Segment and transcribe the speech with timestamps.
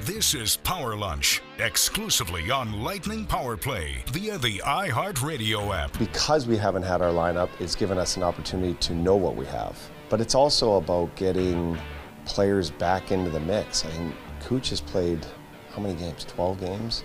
[0.00, 5.96] This is Power Lunch, exclusively on Lightning Power Play via the iHeartRadio app.
[5.98, 9.46] Because we haven't had our lineup, it's given us an opportunity to know what we
[9.46, 9.78] have.
[10.08, 11.78] But it's also about getting
[12.24, 13.84] players back into the mix.
[13.84, 15.24] I mean, Cooch has played
[15.70, 16.24] how many games?
[16.24, 17.04] 12 games?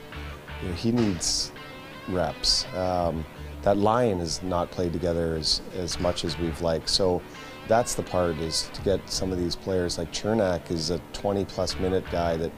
[0.63, 1.51] You know, he needs
[2.07, 2.65] reps.
[2.73, 3.25] Um,
[3.61, 6.89] that line has not played together as, as much as we've liked.
[6.89, 7.21] So
[7.67, 11.45] that's the part is to get some of these players like Cernak is a 20
[11.45, 12.52] plus minute guy that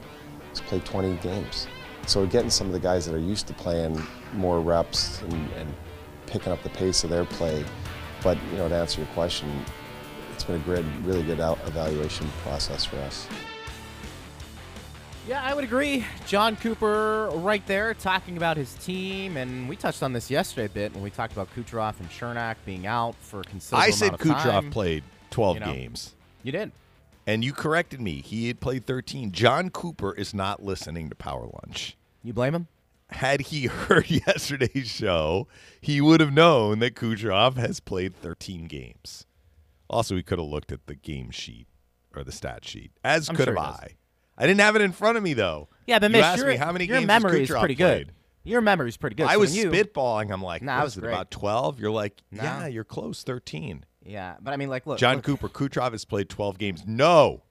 [0.50, 1.66] has played 20 games.
[2.06, 4.00] So we're getting some of the guys that are used to playing
[4.34, 5.72] more reps and, and
[6.26, 7.64] picking up the pace of their play.
[8.22, 9.64] But you know, to answer your question,
[10.34, 13.26] it's been a great, really good evaluation process for us.
[15.28, 16.04] Yeah, I would agree.
[16.26, 20.68] John Cooper right there talking about his team, and we touched on this yesterday a
[20.70, 24.22] bit when we talked about Kucherov and Cernak being out for considerable I said amount
[24.22, 24.70] of Kucherov time.
[24.70, 25.72] played 12 You know.
[25.72, 26.14] games.
[26.42, 26.72] You did.
[27.30, 28.20] And you corrected me.
[28.22, 29.30] He had played 13.
[29.30, 31.96] John Cooper is not listening to Power Lunch.
[32.24, 32.66] You blame him?
[33.10, 35.46] Had he heard yesterday's show,
[35.80, 39.26] he would have known that Kucherov has played 13 games.
[39.88, 41.68] Also, he could have looked at the game sheet
[42.16, 43.64] or the stat sheet, as I'm could sure have.
[43.76, 43.88] I.
[44.36, 45.68] I didn't have it in front of me, though.
[45.86, 48.06] Yeah, but you Mitch, asked me how many your games memory is pretty played.
[48.08, 48.12] good.
[48.42, 49.26] Your memory's pretty good.
[49.26, 50.32] I So was you, spitballing.
[50.32, 51.78] I'm like, Nah, what was it, about 12?
[51.78, 52.42] You're like, Nah.
[52.42, 53.84] yeah, you're close, 13.
[54.04, 56.84] Yeah, but I mean, like, look, John look, Cooper, Kucherov has played 12 games.
[56.86, 57.42] No.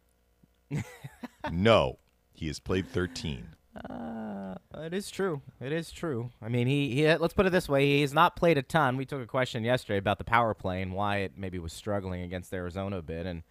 [1.52, 2.00] no.
[2.34, 3.50] He has played 13.
[3.90, 5.42] Uh, it is true.
[5.62, 6.32] It is true.
[6.42, 8.98] I mean, he, he let's put it this way: he's not played a ton.
[8.98, 12.24] We took a question yesterday about the power play and why it maybe was struggling
[12.24, 13.26] against Arizona a bit.
[13.26, 13.44] And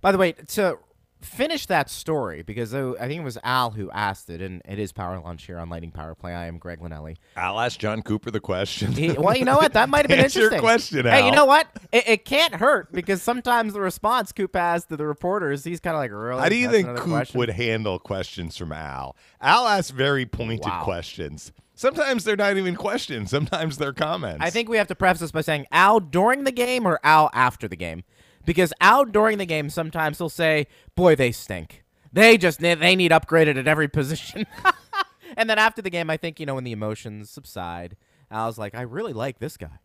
[0.00, 0.78] by the way, to
[1.24, 4.92] finish that story, because I think it was Al who asked it, and it is
[4.92, 6.34] Power Lunch here on Lightning Power Play.
[6.34, 7.16] I am Greg Linnelli.
[7.36, 8.92] I'll ask John Cooper the question.
[8.92, 9.72] He, well, you know what?
[9.72, 10.60] That might have been Answer your interesting.
[10.64, 11.66] question, Hey, you know what?
[11.92, 15.96] It, it can't hurt because sometimes the response Coop has to the reporters, he's kind
[15.96, 16.40] of like, really?
[16.40, 19.16] How do you think Coop question?" would handle questions from Al?
[19.40, 20.84] Al asks very pointed Wow.
[20.84, 21.52] questions.
[21.76, 23.30] Sometimes they're not even questions.
[23.30, 24.38] Sometimes they're comments.
[24.44, 27.30] I think we have to preface this by saying Al during the game or Al
[27.34, 28.04] after the game.
[28.44, 31.84] Because Al during the game sometimes he'll say, Boy, they stink.
[32.12, 34.46] They just ne- they need upgraded at every position.
[35.36, 37.96] and then after the game, I think, you know, when the emotions subside,
[38.30, 39.78] Al's like, I really like this guy.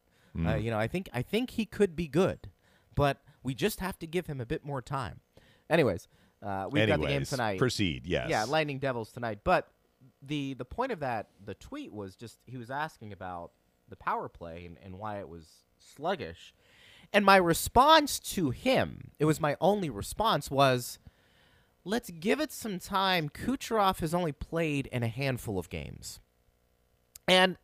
[0.46, 2.50] Uh, you know, I think I think he could be good.
[2.96, 5.20] But we just have to give him a bit more time.
[5.70, 6.08] Anyways,
[6.42, 7.58] uh, we've got the game tonight.
[7.58, 8.06] Proceed.
[8.06, 8.30] Yes.
[8.30, 9.40] Yeah, Lightning Devils tonight.
[9.44, 9.68] But
[10.22, 13.52] the the point of that the tweet was just he was asking about
[13.90, 16.54] the power play and, and why it was sluggish.
[17.12, 21.00] And my response to him, it was my only response was
[21.84, 23.30] let's give it some time.
[23.30, 26.20] Kucherov has only played in a handful of games.
[27.28, 27.58] And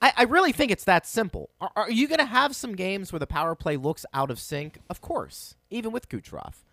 [0.00, 1.50] I, I really think it's that simple.
[1.60, 4.38] Are, are you going to have some games where the power play looks out of
[4.38, 4.78] sync?
[4.88, 6.64] Of course, even with Kucherov.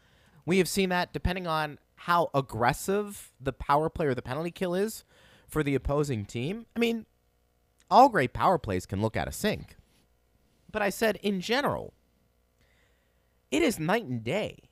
[0.46, 4.74] We have seen that depending on how aggressive the power play or the penalty kill
[4.74, 5.04] is
[5.48, 6.66] for the opposing team.
[6.76, 7.06] I mean,
[7.92, 9.76] all great power plays can look out of sync.
[10.72, 11.94] But I said in general,
[13.52, 14.70] it is night and day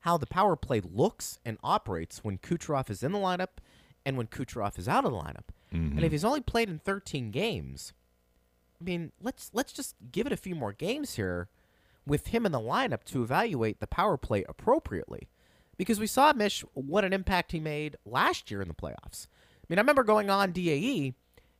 [0.00, 3.58] how the power play looks and operates when Kucherov is in the lineup
[4.04, 5.50] and when Kucherov is out of the lineup.
[5.72, 6.10] And if mm-hmm.
[6.10, 7.92] he's only played in 13 games,
[8.80, 11.48] I mean, let's let's just give it a few more games here
[12.06, 15.28] with him in the lineup to evaluate the power play appropriately.
[15.76, 19.26] Because we saw Mish what an impact he made last year in the playoffs.
[19.28, 21.14] I mean, I remember going on DAE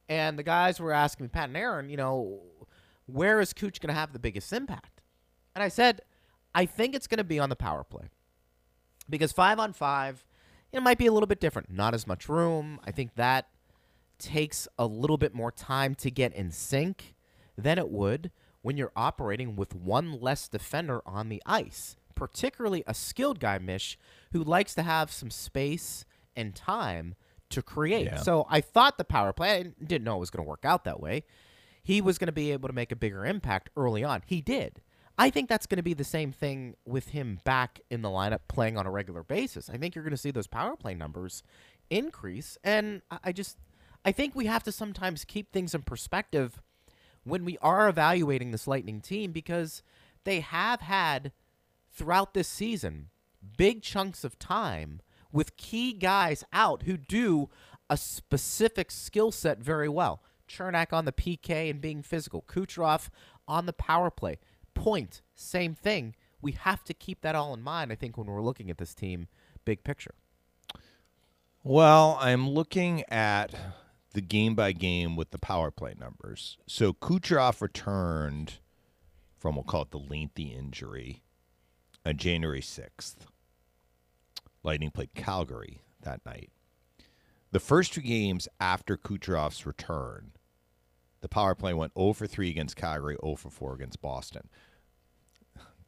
[0.09, 2.41] and the guys were asking me, Pat and Aaron, you know,
[3.13, 5.03] where is Cooch going to have the biggest impact?
[5.55, 6.01] And I said,
[6.55, 8.05] I think it's going to be on the power play.
[9.09, 10.25] Because five on five,
[10.73, 11.71] it might be a little bit different.
[11.71, 12.81] Not as much room.
[12.85, 13.49] I think that
[14.19, 17.15] takes a little bit more time to get in sync
[17.57, 18.31] than it would
[18.63, 23.99] when you're operating with one less defender on the ice, particularly a skilled guy, Mish,
[24.33, 26.05] who likes to have some space
[26.37, 27.15] and time
[27.49, 28.07] to create.
[28.07, 28.19] Yeah.
[28.19, 30.85] So I thought the power play, I didn't know it was going to work out
[30.85, 31.25] that way.
[31.83, 34.23] He was going to be able to make a bigger impact early on.
[34.27, 34.81] He did.
[35.19, 38.41] I think that's going to be the same thing with him back in the lineup
[38.49, 39.69] playing on a regular basis.
[39.69, 41.43] I think you're going to see those power play numbers
[41.91, 42.57] increase.
[42.65, 43.59] And I- just,
[44.05, 46.63] I think we have to sometimes keep things in perspective
[47.25, 49.83] when we are evaluating this Lightning team because
[50.25, 51.33] they have had
[51.93, 53.11] throughout this season
[53.57, 55.01] big chunks of time
[55.33, 57.49] with key guys out who do
[57.89, 60.23] a specific skill set very well.
[60.51, 63.09] Cernak on the PK and being physical, Kucherov
[63.49, 64.39] on the power play.
[64.75, 66.15] Point, same thing.
[66.43, 68.95] We have to keep that all in mind, I think, when we're looking at this
[68.95, 69.29] team
[69.65, 70.15] big picture.
[71.63, 73.55] Well, I'm looking at
[74.15, 76.57] the game by game with the power play numbers.
[76.67, 78.55] So Kucherov returned
[79.39, 81.23] from, we'll call it the lengthy injury,
[82.05, 83.17] on January 6th.
[84.63, 86.51] Lightning played Calgary that night.
[87.53, 90.33] the first two games after Kucherov's return,
[91.21, 94.49] the power play went 0 for 3 against Calgary, 0 for 4 against Boston.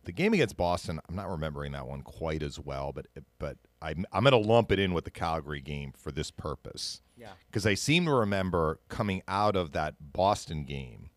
[0.05, 3.07] The game against Boston, I'm not remembering that one quite as well, but
[3.39, 7.03] but I'm I'm going to lump it in with the Calgary game for this purpose.
[7.17, 7.31] Yeah.
[7.47, 11.11] Because I seem to remember coming out of that Boston game,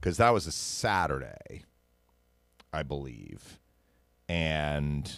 [0.00, 1.64] because that was a Saturday,
[2.72, 3.60] I believe,
[4.30, 5.14] and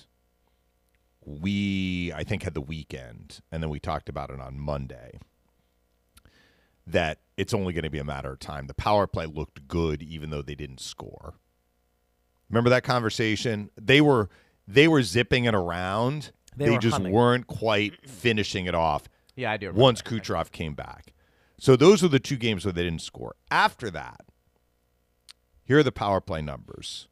[1.25, 5.21] we I think had the weekend, and then we talked about it on Monday.
[6.87, 8.67] That it's only going to be a matter of time.
[8.67, 11.35] The power play looked good, even though they didn't score.
[12.49, 13.71] Remember that conversation?
[13.77, 14.29] They were
[14.69, 16.31] they were zipping it around.
[16.57, 17.13] They They, were just humming.
[17.13, 19.67] weren't quite finishing it off Yeah, I do.
[19.67, 20.09] remember once that.
[20.11, 21.13] Kucherov came back.
[21.59, 23.35] So those are the two games where they didn't score.
[23.51, 24.21] After that,
[25.65, 27.09] here are the power play numbers: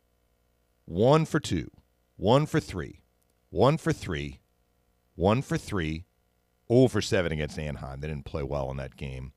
[0.87, 1.71] one for two,
[2.17, 3.01] one for three,
[3.51, 4.41] one for three,
[5.17, 6.05] one for three,
[6.73, 8.01] 0 for seven against Anaheim.
[8.01, 9.33] They didn't play well in that game.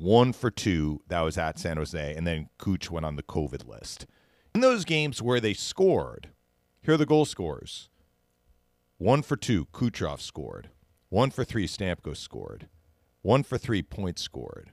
[0.00, 3.68] One for two, that was at San Jose, and then Cooch went on the COVID
[3.68, 4.06] list.
[4.54, 6.30] In those games where they scored,
[6.80, 7.90] here are the goal scorers.
[8.96, 10.70] One for two, Kucherov scored.
[11.10, 12.68] One for three, Stamkos scored.
[13.20, 14.70] One for three, points scored.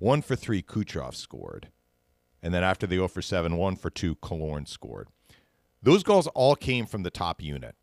[0.00, 1.68] One for three, Kucherov scored.
[2.42, 5.06] And then after the 0 for 7, one for two, Killorn scored.
[5.80, 7.76] Those goals all came from the top unit.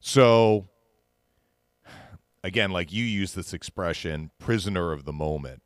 [0.00, 0.70] So,
[2.44, 5.62] again, like you use this expression, prisoner of the moment.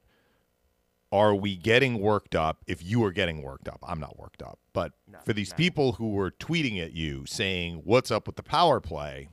[1.11, 2.65] Are we getting worked up?
[2.67, 4.59] If you are getting worked up, I'm not worked up.
[4.73, 4.93] But
[5.25, 9.29] for these people who were tweeting at you saying, What's up with the power play?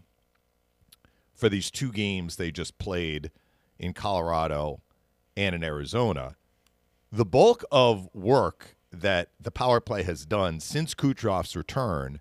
[1.34, 3.32] For these two games they just played
[3.78, 4.82] in Colorado
[5.38, 6.36] and in Arizona,
[7.12, 12.20] the bulk of work that the power play has done since Kucherov's return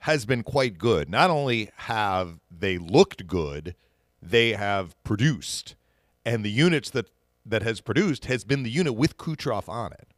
[0.00, 1.10] has been quite good.
[1.10, 3.74] Not only have they looked good,
[4.22, 5.74] they have produced.
[6.24, 7.10] And the units that
[7.46, 10.08] that has produced has been the unit with Kucherov on it.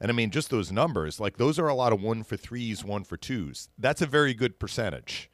[0.00, 2.84] And I mean, just those numbers, like those are a lot of one for threes,
[2.84, 3.70] one for twos.
[3.78, 5.30] That's a very good percentage.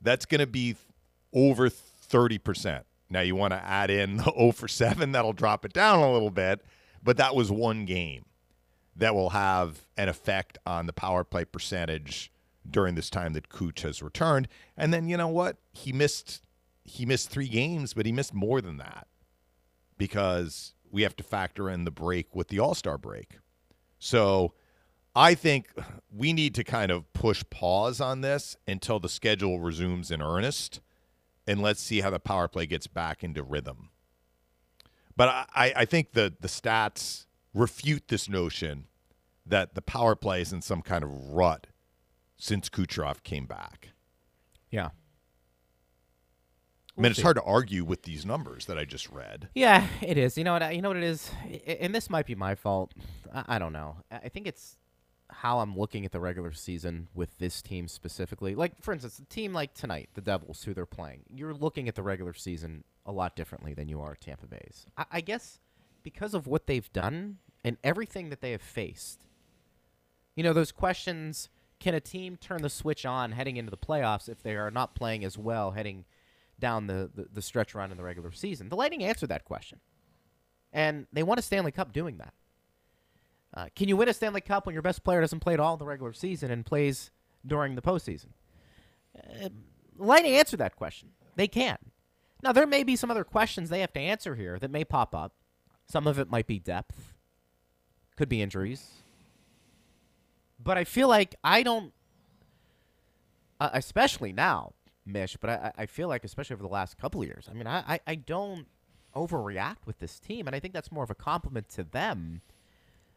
[0.00, 0.76] That's going to be
[1.34, 2.84] over 30%.
[3.10, 6.12] Now, you want to add in the 0 for 7, that'll drop it down a
[6.12, 6.64] little bit,
[7.02, 8.24] but that was one game
[8.96, 12.32] that will have an effect on the power play percentage
[12.68, 14.48] during this time that Cooch has returned.
[14.76, 15.58] And then you know what?
[15.72, 16.42] He missed
[16.86, 19.06] he missed 3 games, but he missed more than that
[19.98, 23.38] because we have to factor in the break with the All-Star break.
[23.98, 24.54] So,
[25.14, 25.70] I think
[26.14, 30.80] we need to kind of push pause on this until the schedule resumes in earnest
[31.46, 33.90] and let's see how the power play gets back into rhythm.
[35.16, 38.86] But I, I think the the stats refute this notion
[39.46, 41.68] that the power play is in some kind of rut
[42.36, 43.90] since Kucherov came back.
[44.70, 44.90] Yeah.
[46.96, 49.48] I mean, it's hard to argue with these numbers that I just read.
[49.54, 50.38] Yeah, it is.
[50.38, 50.74] You know what?
[50.74, 51.30] You know what it is,
[51.66, 52.92] and this might be my fault.
[53.34, 53.96] I, I don't know.
[54.10, 54.78] I think it's
[55.30, 58.54] how I'm looking at the regular season with this team specifically.
[58.54, 61.24] Like, for instance, a team like tonight, the Devils, who they're playing.
[61.28, 64.86] You're looking at the regular season a lot differently than you are at Tampa Bay's.
[64.96, 65.58] I, I guess
[66.02, 69.26] because of what they've done and everything that they have faced.
[70.34, 71.48] You know, those questions:
[71.80, 74.94] Can a team turn the switch on heading into the playoffs if they are not
[74.94, 76.04] playing as well heading?
[76.58, 78.68] Down the, the, the stretch run in the regular season?
[78.68, 79.80] The Lightning answered that question.
[80.72, 82.34] And they won a Stanley Cup doing that.
[83.54, 85.74] Uh, can you win a Stanley Cup when your best player doesn't play at all
[85.74, 87.10] in the regular season and plays
[87.46, 88.28] during the postseason?
[89.16, 89.48] Uh,
[89.96, 91.10] Lightning answered that question.
[91.36, 91.78] They can.
[92.42, 95.14] Now, there may be some other questions they have to answer here that may pop
[95.14, 95.32] up.
[95.88, 97.14] Some of it might be depth,
[98.16, 98.90] could be injuries.
[100.62, 101.92] But I feel like I don't,
[103.60, 104.74] uh, especially now,
[105.06, 107.78] Mish, but I, I feel like, especially over the last couple years, I mean, I,
[107.86, 108.66] I, I don't
[109.14, 112.42] overreact with this team, and I think that's more of a compliment to them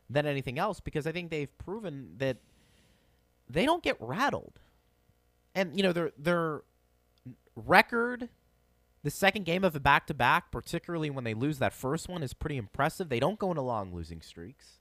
[0.10, 2.38] than anything else because I think they've proven that
[3.50, 4.60] they don't get rattled.
[5.56, 6.62] And, you know, their, their
[7.56, 8.30] record,
[9.04, 12.24] the second game of a back to back, particularly when they lose that first one,
[12.24, 13.10] is pretty impressive.
[13.10, 14.79] They don't go into long losing streaks.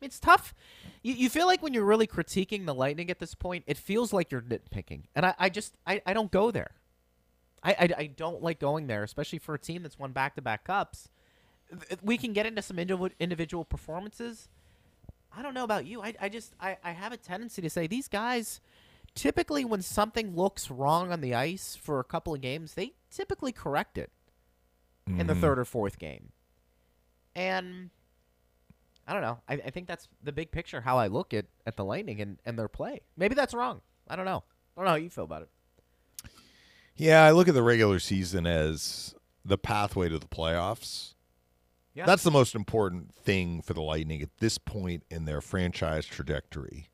[0.00, 0.54] It's tough.
[1.02, 4.12] You, you feel like when you're really critiquing the Lightning at this point, it feels
[4.12, 5.02] like you're nitpicking.
[5.14, 6.72] And I, I just, I, I don't go there.
[7.62, 10.42] I, I, I don't like going there, especially for a team that's won back to
[10.42, 11.08] back cups.
[12.02, 14.48] We can get into some individual, individual performances.
[15.36, 16.02] I don't know about you.
[16.02, 18.60] I, I just, I, I have a tendency to say these guys,
[19.14, 23.52] typically when something looks wrong on the ice for a couple of games, they typically
[23.52, 24.10] correct it
[25.06, 25.42] in the mm-hmm.
[25.42, 26.30] third or fourth game.
[27.36, 27.90] And
[29.06, 29.38] I don't know.
[29.48, 32.38] I, I think that's the big picture how I look at, at the Lightning and,
[32.44, 33.00] and their play.
[33.16, 33.80] Maybe that's wrong.
[34.08, 34.44] I don't know.
[34.76, 35.48] I don't know how you feel about it.
[36.96, 39.14] Yeah, I look at the regular season as
[39.44, 41.14] the pathway to the playoffs.
[41.94, 42.06] Yeah.
[42.06, 46.88] That's the most important thing for the Lightning at this point in their franchise trajectory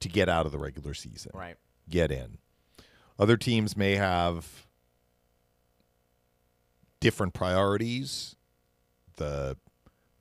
[0.00, 1.32] to get out of the regular season.
[1.34, 1.56] right.
[1.90, 2.38] Get in.
[3.18, 4.66] Other teams may have
[7.00, 8.36] different priorities.
[9.16, 9.56] The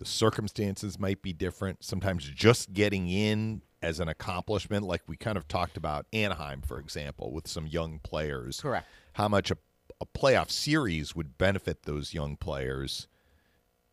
[0.01, 1.83] the circumstances might be different.
[1.83, 6.79] Sometimes just getting in as an accomplishment, like we kind of talked about Anaheim, for
[6.79, 8.61] example, with some young players.
[8.61, 8.87] Correct.
[9.13, 9.57] How much a,
[10.01, 13.07] a playoff series would benefit those young players,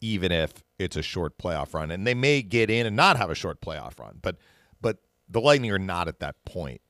[0.00, 1.90] even if it's a short playoff run.
[1.90, 4.36] And they may get in and not have a short playoff run, but
[4.80, 6.80] but the Lightning are not at that point.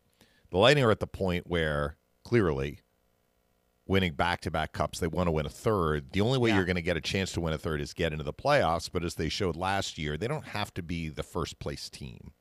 [0.53, 2.83] The Lightning are at the point where clearly
[3.89, 6.13] winning back to back cups, they want to win a third.
[6.13, 6.57] The only way Yeah.
[6.57, 8.89] you're going to get a chance to win a third is get into the playoffs.
[8.93, 12.33] But as they showed last year, they don't have to be the first place team.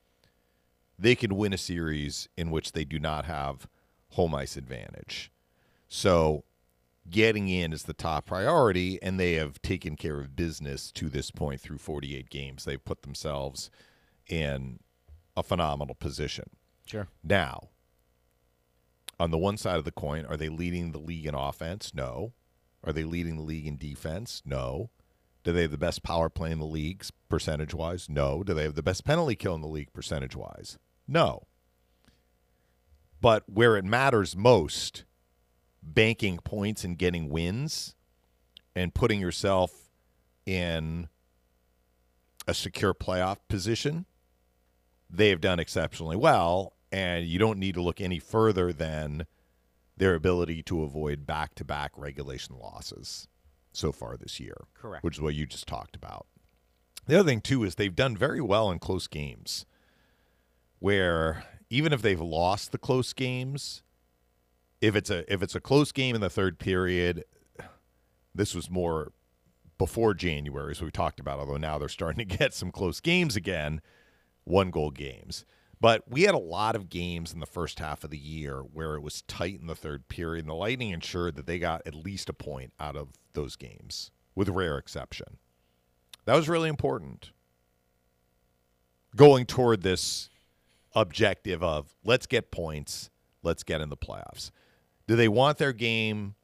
[1.00, 3.68] They can win a series in which they do not have
[4.10, 5.32] home ice advantage.
[5.88, 6.44] So
[7.10, 11.32] getting in is the top priority, and they have taken care of business to this
[11.32, 12.66] point through 48 games.
[12.66, 13.70] They've put themselves
[14.27, 14.80] in
[15.38, 16.50] a phenomenal position.
[16.86, 17.08] Sure.
[17.24, 17.70] Now,
[19.20, 21.94] on the one side of the coin, are they leading the league in offense?
[21.94, 22.34] No.
[22.84, 24.42] Are they leading the league in defense?
[24.46, 24.90] No.
[25.44, 28.10] Do they have the best power play in the league percentage wise?
[28.10, 28.44] No.
[28.44, 30.78] Do they have the best penalty kill in the league percentage wise?
[31.08, 31.48] No.
[33.20, 35.06] But where it matters most,
[35.82, 37.96] banking points and getting wins
[38.76, 39.72] and putting yourself
[40.46, 41.08] in
[42.48, 44.06] a secure playoff position,
[45.10, 46.74] they have done exceptionally well.
[46.91, 49.25] And you don't need to look any further than
[49.98, 53.27] their ability to avoid back to back regulation losses
[53.74, 54.65] so far this year.
[54.74, 55.03] Correct.
[55.03, 56.27] Which is what you just talked about.
[57.08, 59.65] The other thing, too, is they've done very well in close games
[60.79, 63.84] where even if they've lost the close games,
[64.82, 67.24] if it's a if it's a close game in the third period,
[68.36, 69.12] this was more
[69.77, 73.36] before January, as we talked about, although now they're starting to get some close games
[73.36, 73.82] again,
[74.44, 75.46] one goal games.
[75.79, 78.96] But we had a lot of games in the first half of the year where
[78.96, 81.93] it was tight in the third period, and the Lightning ensured that they got at
[81.93, 85.38] least a point out of those games, with rare exception.
[86.25, 87.31] That was really important.
[89.15, 90.29] Going toward this
[90.96, 93.12] objective of let's get points,
[93.43, 94.50] let's get in the playoffs.
[95.07, 96.36] Do they want their game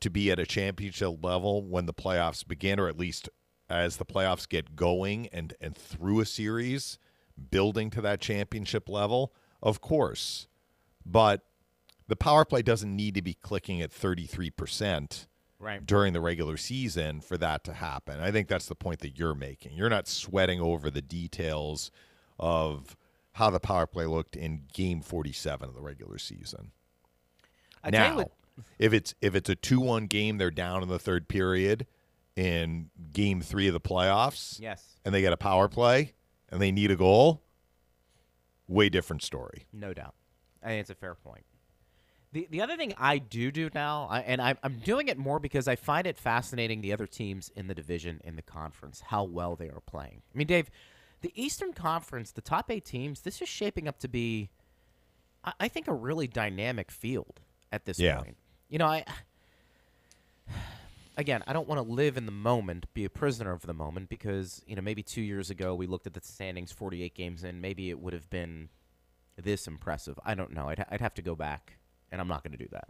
[0.00, 3.28] to be at a championship level when the playoffs begin, or at least
[3.68, 6.98] as the playoffs get going and, and through a series,
[7.50, 9.32] building to that championship level?
[9.62, 10.46] Of course.
[11.04, 11.42] But
[12.08, 15.26] the power play doesn't need to be clicking at 33%
[15.58, 15.84] Right.
[15.84, 18.20] during the regular season for that to happen.
[18.20, 19.72] I think that's the point that you're making.
[19.74, 21.90] You're not sweating over the details
[22.38, 22.96] of
[23.32, 26.72] how the power play looked in game 47 of the regular season.
[27.82, 28.32] I now, what-
[28.78, 31.86] if it's if it's a 2-1 game they're down in the third period
[32.36, 34.96] in game 3 of the playoffs Yes.
[35.04, 36.14] and they get a power play
[36.50, 37.42] and they need a goal,
[38.68, 39.66] way different story.
[39.72, 40.14] No doubt.
[40.62, 41.44] I think it's a fair point.
[42.32, 45.38] The the other thing I do do now, I, and I'm, I'm doing it more
[45.38, 49.22] because I find it fascinating the other teams in the division in the conference how
[49.24, 50.22] well they are playing.
[50.34, 50.68] I mean, Dave,
[51.20, 54.50] the Eastern Conference, the top eight teams, this is shaping up to be,
[55.44, 57.40] I, I think, a really dynamic field
[57.72, 58.18] at this Yeah.
[58.18, 58.36] point.
[58.68, 59.04] You know, I
[61.16, 64.08] again, I don't want to live in the moment, be a prisoner of the moment,
[64.08, 67.60] because you know maybe two years ago we looked at the standings, 48 games in,
[67.60, 68.68] maybe it would have been
[69.36, 70.18] this impressive.
[70.24, 70.68] I don't know.
[70.68, 71.78] I'd, I'd have to go back,
[72.10, 72.88] and I'm not going to do that.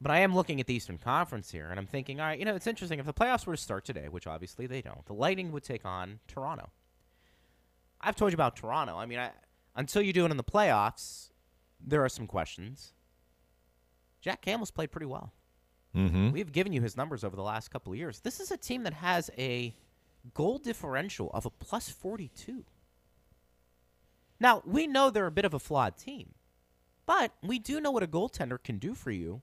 [0.00, 2.44] But I am looking at the Eastern Conference here, and I'm thinking, all right, you
[2.44, 3.00] know, it's interesting.
[3.00, 5.84] If the playoffs were to start today, which obviously they don't, the Lightning would take
[5.84, 6.70] on Toronto.
[8.00, 8.96] I've told you about Toronto.
[8.96, 9.32] I mean, I,
[9.74, 11.30] until you do it in the playoffs,
[11.84, 12.92] there are some questions.
[14.20, 15.32] Jack Campbell's played pretty well.
[15.98, 16.32] Mhm.
[16.32, 18.20] We've given you his numbers over the last couple of years.
[18.20, 19.74] This is a team that has a
[20.34, 22.64] goal differential of a plus 42.
[24.40, 26.34] Now, we know they're a bit of a flawed team,
[27.06, 29.42] but we do know what a goaltender can do for you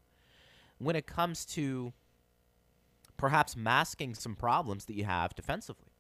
[0.78, 1.94] when it comes to
[3.18, 5.92] perhaps masking some problems that you have defensively.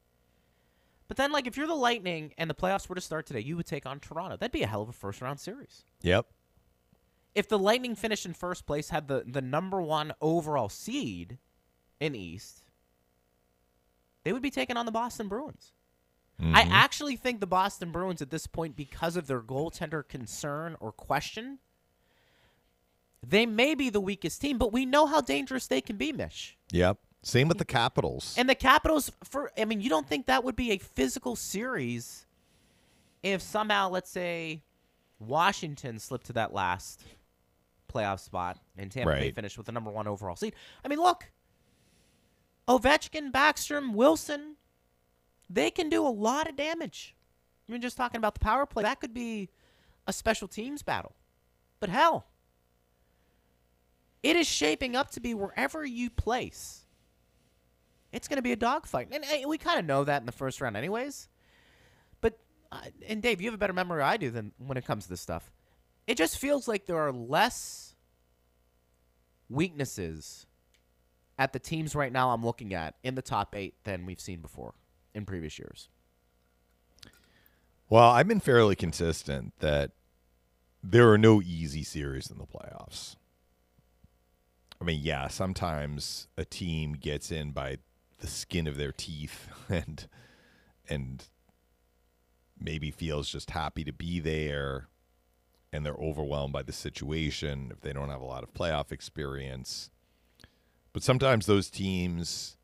[1.07, 3.55] But then, like, if you're the Lightning and the playoffs were to start today, you
[3.57, 4.37] would take on Toronto.
[4.37, 6.27] That'd be a hell of a first round series Yep.
[7.35, 11.37] If the Lightning finished in first place, had the, the number one overall seed
[11.99, 12.63] in East,
[14.23, 15.73] they would be taking on the Boston Bruins.
[16.37, 16.71] I mm-hmm.
[16.73, 21.59] actually think the Boston Bruins at this point, because of their goaltender concern or question,
[23.25, 26.57] they may be the weakest team, but we know how dangerous they can be, Mish.
[26.71, 26.97] Yep.
[27.21, 28.35] Same with the Capitals.
[28.37, 32.25] And the Capitals, for I mean, you don't think that would be a physical series
[33.23, 34.61] if somehow, let's say,
[35.19, 37.03] Washington slipped to that last
[37.95, 39.35] playoff spot, and Tampa Bay Right.
[39.35, 40.53] finished with the number one overall seed.
[40.83, 41.31] I mean, look,
[42.67, 44.55] Ovechkin, Backstrom, Wilson,
[45.49, 47.15] they can do a lot of damage.
[47.67, 48.83] You're just talking about the power play.
[48.83, 49.49] That could be
[50.07, 51.15] a special teams battle.
[51.79, 52.27] But hell,
[54.23, 56.85] it is shaping up to be wherever you place.
[58.11, 59.09] It's going to be a dogfight.
[59.11, 61.27] And we kind of know that in the first round, anyways.
[62.21, 62.39] But,
[62.71, 65.09] uh, and Dave, you have a better memory I do than when it comes to
[65.09, 65.51] this stuff.
[66.07, 67.84] It just feels like there are less
[69.49, 70.45] weaknesses
[71.37, 74.41] at the teams right now I'm looking at in the top eight than we've seen
[74.41, 74.73] before
[75.13, 75.89] in previous years.
[77.89, 79.91] Well, I've been fairly consistent that
[80.81, 83.15] there are no easy series in the playoffs.
[84.81, 87.77] I mean, yeah, sometimes a team gets in by
[88.19, 90.07] the skin of their teeth and
[90.87, 91.23] and
[92.59, 94.87] maybe feels just happy to be there
[95.75, 99.89] and they're overwhelmed by the situation if they don't have a lot of playoff experience.
[100.93, 102.57] But sometimes those teams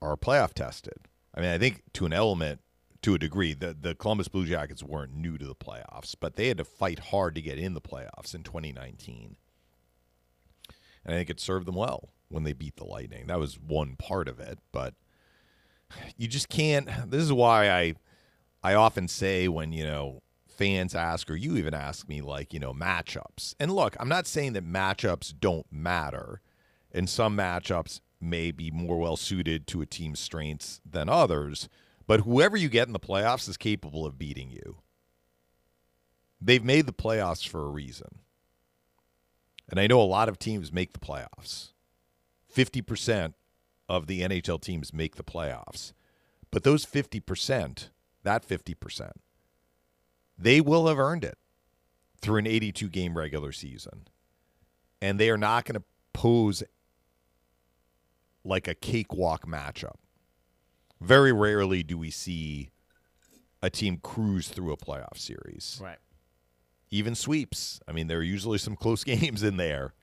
[0.00, 0.98] are playoff tested.
[1.34, 2.60] I mean, I think to an element,
[3.02, 6.48] to a degree, the, the Columbus Blue Jackets weren't new to the playoffs, but they
[6.48, 9.36] had to fight hard to get in the playoffs in 2019.
[11.04, 13.26] And I think it served them well when they beat the Lightning.
[13.26, 14.94] That was one part of it, but
[16.16, 16.88] you just can't.
[17.10, 17.94] This is why I,
[18.62, 20.22] I often say when you know
[20.62, 23.56] fans ask, or you even ask me, like you know matchups.
[23.58, 26.40] And look, I'm not saying that matchups don't matter,
[26.92, 31.68] and some matchups may be more well suited to a team's strengths than others.
[32.06, 34.78] But whoever you get in the playoffs is capable of beating you.
[36.40, 38.20] They've made the playoffs for a reason.
[39.68, 41.72] And I know a lot of teams make the playoffs.
[42.54, 43.34] 50%
[43.88, 45.92] of the NHL teams make the playoffs.
[46.52, 47.88] But those 50%,
[48.22, 49.12] that 50%,
[50.38, 51.38] they will have earned it
[52.20, 54.06] through an 82 game regular season.
[55.00, 56.62] And they are not going to pose
[58.44, 59.96] like a cakewalk matchup.
[61.00, 62.70] Very rarely do we see
[63.60, 65.98] a team cruise through a playoff series Right.
[66.90, 67.80] even sweeps.
[67.86, 69.94] I mean, there are usually some close games in there.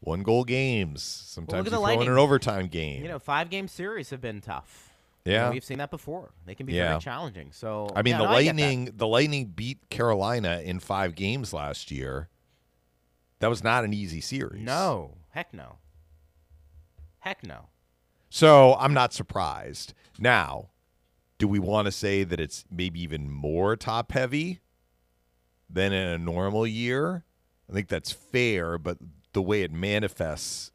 [0.00, 1.02] One goal games.
[1.02, 3.02] Sometimes at you throw in an overtime game.
[3.02, 4.87] You know, five game series have been tough.
[5.24, 5.50] You know, Yeah.
[5.50, 6.32] we've seen that before.
[6.46, 6.90] They can be Yeah.
[6.90, 7.52] very challenging.
[7.52, 8.62] So I mean, yeah, the no, I get that.
[8.62, 8.84] Lightning.
[8.96, 12.28] The Lightning beat Carolina in five games last year.
[13.40, 14.62] That was not an easy series.
[14.62, 15.78] No, heck no,
[17.20, 17.66] heck no.
[18.30, 19.94] So I'm not surprised.
[20.18, 20.70] Now,
[21.38, 24.60] do we want to say that it's maybe even more top heavy
[25.70, 27.24] than in a normal year?
[27.70, 28.98] I think that's fair, but
[29.34, 30.72] the way it manifests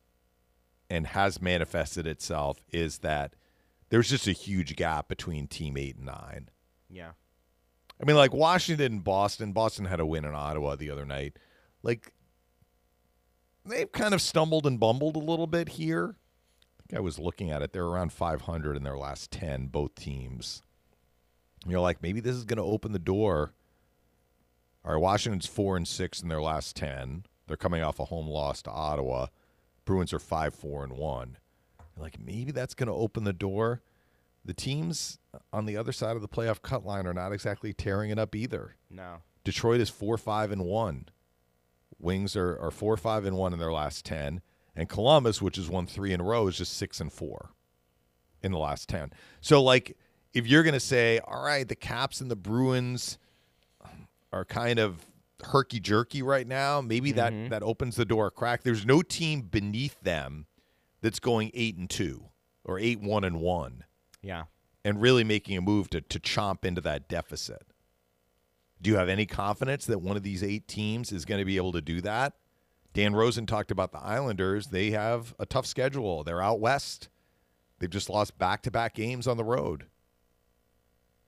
[0.89, 3.33] and has manifested itself is that
[3.93, 6.49] there's just a huge gap between team eight and nine.
[6.89, 7.11] Yeah,
[8.01, 9.51] I mean, like Washington and Boston.
[9.51, 11.37] Boston had a win in Ottawa the other night.
[11.83, 12.11] Like,
[13.63, 16.15] they've kind of stumbled and bumbled a little bit here.
[16.79, 17.71] I think I was looking at it.
[17.71, 20.63] They're around 500 in their last 10, both teams.
[21.61, 23.53] And you're like, maybe this is going to open the door.
[24.83, 27.25] All right, Washington's four and six in their last 10.
[27.45, 29.27] They're coming off a home loss to Ottawa.
[29.85, 31.37] Bruins are five, four, and one.
[31.95, 33.81] You're like, maybe that's going to open the door.
[34.45, 35.19] The teams
[35.51, 38.35] on the other side of the playoff cut line are not exactly tearing it up
[38.35, 38.75] either.
[38.89, 39.21] no.
[39.43, 41.09] Detroit is four five and one.
[41.99, 44.41] Wings are, are four five and one in their last ten,
[44.73, 47.49] and Columbus, which has won three in a row, is just six and four
[48.41, 49.11] in the last ten.
[49.41, 49.97] So, like,
[50.33, 53.17] if you're gonna say, all right, the Caps and the Bruins
[54.31, 55.05] are kind of
[55.43, 57.49] herky jerky right now, maybe that mm-hmm.
[57.49, 58.63] that opens the door a crack.
[58.63, 60.45] There's no team beneath them
[61.03, 62.29] that's going eight and two
[62.63, 63.83] or eight one and one
[64.23, 64.45] Yeah.
[64.83, 67.67] and really making a move to to chomp into that deficit.
[68.81, 71.57] Do you have any confidence that one of these eight teams is going to be
[71.57, 72.33] able to do that?
[72.93, 74.67] Dan Rosen talked about the Islanders.
[74.67, 76.23] They have a tough schedule.
[76.23, 77.09] They're out west.
[77.79, 79.85] They've just lost back to back games on the road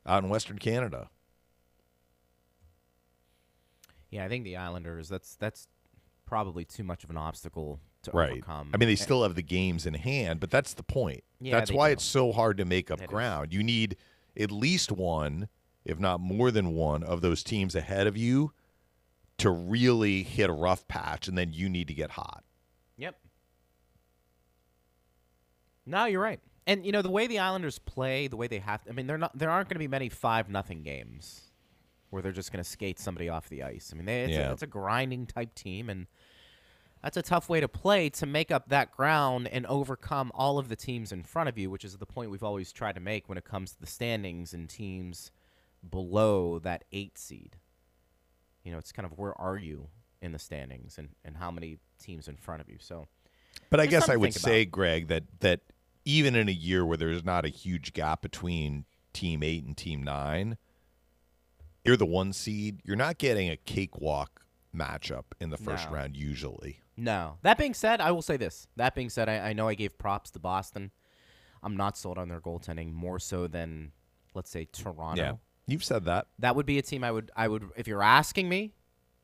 [0.06, 1.10] out in Western Canada.
[4.12, 5.10] Yeah, I think the Islanders.
[5.10, 5.68] That's that's
[6.26, 8.32] probably too much of an obstacle to Right.
[8.32, 8.72] overcome.
[8.74, 11.24] I mean, they still have the games in hand, but that's the point.
[11.40, 11.94] Yeah, that's why do.
[11.94, 13.10] it's so hard to make up It is.
[13.10, 13.54] ground.
[13.54, 13.98] You need
[14.40, 15.48] at least one,
[15.84, 18.52] if not more than one, of those teams ahead of you
[19.38, 22.44] to really hit a rough patch, and then you need to get hot.
[22.98, 23.20] Yep.
[25.86, 26.40] No, you're right.
[26.68, 28.82] And you know the way the Islanders play, the way they have.
[28.90, 29.38] I mean, they're not.
[29.38, 31.45] There aren't going to be many five nothing games
[32.16, 33.92] where they're just going to skate somebody off the ice.
[33.94, 34.50] I mean, they, it's, Yeah.
[34.50, 36.08] a, it's a grinding type team, and
[37.04, 40.70] that's a tough way to play to make up that ground and overcome all of
[40.70, 43.28] the teams in front of you, which is the point we've always tried to make
[43.28, 45.30] when it comes to the standings and teams
[45.88, 47.58] below that eight seed.
[48.64, 49.90] You know, it's kind of where are you
[50.22, 52.78] in the standings and, and how many teams in front of you.
[52.80, 53.08] So
[53.70, 55.60] But I guess I would say, Greg, that that
[56.06, 60.02] even in a year where there's not a huge gap between Team Eight and Team
[60.02, 60.58] Nine,
[61.86, 62.82] you're the one seed.
[62.84, 64.42] You're not getting a cakewalk
[64.76, 65.96] matchup in the first No.
[65.96, 66.82] round usually.
[66.98, 67.38] No.
[67.44, 68.68] That being said, I will say this.
[68.76, 70.92] That being said, I, I know I gave props to Boston.
[71.64, 73.92] I'm not sold on their goaltending more so than,
[74.34, 75.22] let's say, Toronto.
[75.22, 75.34] Yeah,
[75.68, 76.28] you've said that.
[76.40, 78.74] That would be a team I would I would if you're asking me,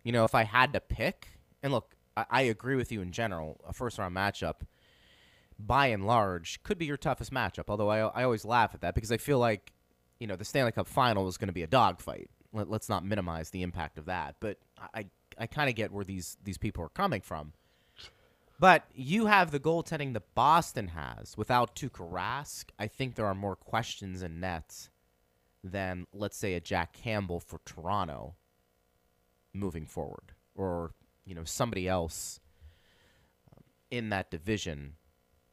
[0.03, 1.27] you know, if I had to pick.
[1.61, 3.61] And look, I, I agree with you in general.
[3.67, 4.61] A first round matchup,
[5.59, 7.65] by and large, could be your toughest matchup.
[7.67, 9.71] Although I I always laugh at that because I feel like,
[10.19, 12.29] you know, the Stanley Cup final is going to be a dogfight.
[12.53, 14.35] Let, let's not minimize the impact of that.
[14.39, 14.57] But
[14.93, 15.05] I
[15.37, 17.53] I kind of get where these these people are coming from.
[18.59, 22.65] But you have the goaltending that Boston has without Tuukka Rask.
[22.77, 24.91] I think there are more questions in nets
[25.63, 28.35] than let's say a Jack Campbell for Toronto
[29.53, 30.93] moving forward, or
[31.25, 32.39] you know somebody else
[33.51, 34.93] um, in that division,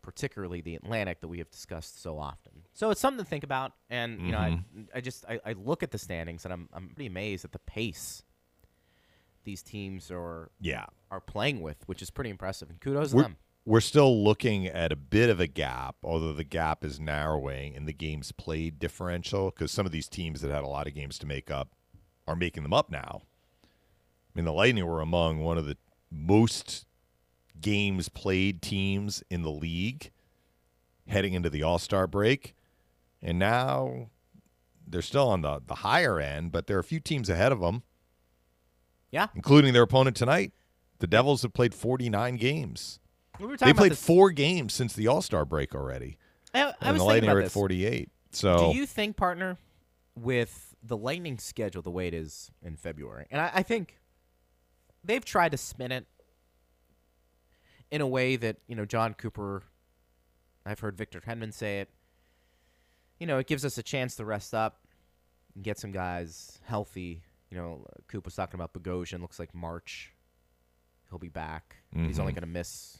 [0.09, 2.63] particularly the Atlantic that we have discussed so often.
[2.73, 4.83] So it's something to think about, and you know I, mm-hmm.
[4.95, 7.59] I just I, I look at the standings and I'm I'm pretty amazed at the
[7.59, 8.23] pace
[9.45, 13.37] these teams are Yeah, are playing with, which is pretty impressive, and kudos we're, them.
[13.67, 17.85] we're still looking at a bit of a gap, although the gap is narrowing in
[17.85, 21.19] the games played differential because some of these teams that had a lot of games
[21.19, 21.75] to make up
[22.27, 23.23] are making them up now.
[23.63, 23.67] I
[24.35, 25.77] mean, the Lightning were among one of the
[26.11, 26.87] most
[27.61, 30.11] games played teams in the league
[31.07, 32.55] heading into the All Star break,
[33.23, 34.11] and now
[34.87, 37.61] they're still on the, the higher end, but there are a few teams ahead of
[37.61, 37.83] them,
[39.11, 40.53] Yeah, including their opponent tonight.
[40.99, 42.99] The Devils have played 49 games.
[43.39, 46.19] we were They played four games since the All Star break already,
[46.55, 48.11] I, I and was the Lightning are at 48.
[48.33, 49.57] So Do you think, partner,
[50.15, 53.99] with the Lightning schedule the way it is in February, and I, I think
[55.05, 56.07] they've tried to spin it
[57.91, 59.63] in a way that you know John Cooper,
[60.67, 61.89] I've heard Victor Hedman say it.
[63.19, 64.87] You know, it gives us a chance to rest up
[65.55, 67.23] and get some guys healthy.
[67.51, 69.21] You know, Coop was talking about Bogosian.
[69.21, 70.13] Looks like March
[71.11, 71.77] he'll be back.
[71.95, 72.37] He's only Mhm.
[72.37, 72.99] going to miss,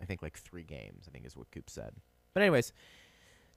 [0.00, 1.04] I think, like three games.
[1.06, 1.94] I think is what Coop said.
[2.32, 2.72] But anyways,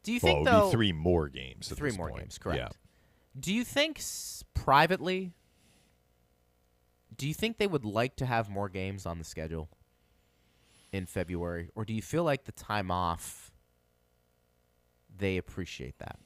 [0.04, 1.70] do you well, think though be three more games.
[1.70, 2.24] three more point.
[2.24, 2.58] games, correct?
[2.60, 2.70] Yeah.
[3.40, 5.32] Do you think s- privately?
[7.16, 9.70] Do you think they would like to have more games on the schedule
[10.94, 13.52] in February, or do you feel like the time off?
[15.16, 16.18] They appreciate that,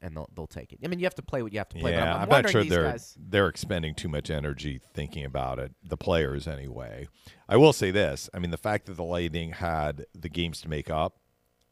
[0.00, 0.80] and they'll they'll take it.
[0.84, 1.92] I mean, you have to play what you have to play.
[1.92, 3.16] Yeah, but I'm, I'm not sure they're guys.
[3.18, 5.72] they're expending too much energy thinking about it.
[5.82, 7.08] The players, anyway.
[7.48, 10.68] I will say this: I mean, the fact that the Lightning had the games to
[10.68, 11.18] make up,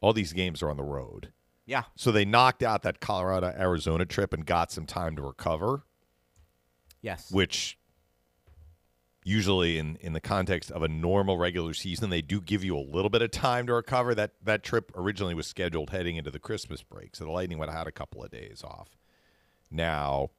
[0.01, 1.31] all these games are on the road,
[1.65, 5.85] Yeah, so they knocked out that Colorado Arizona trip and got some time to recover.
[7.01, 7.77] yes, which
[9.25, 12.79] usually in in the context of a normal regular season they do give you a
[12.79, 14.15] little bit of time to recover.
[14.15, 17.67] That that trip originally was scheduled heading into the christmas break so the lightning would
[17.67, 18.95] have had a couple of days off.
[19.69, 20.29] Now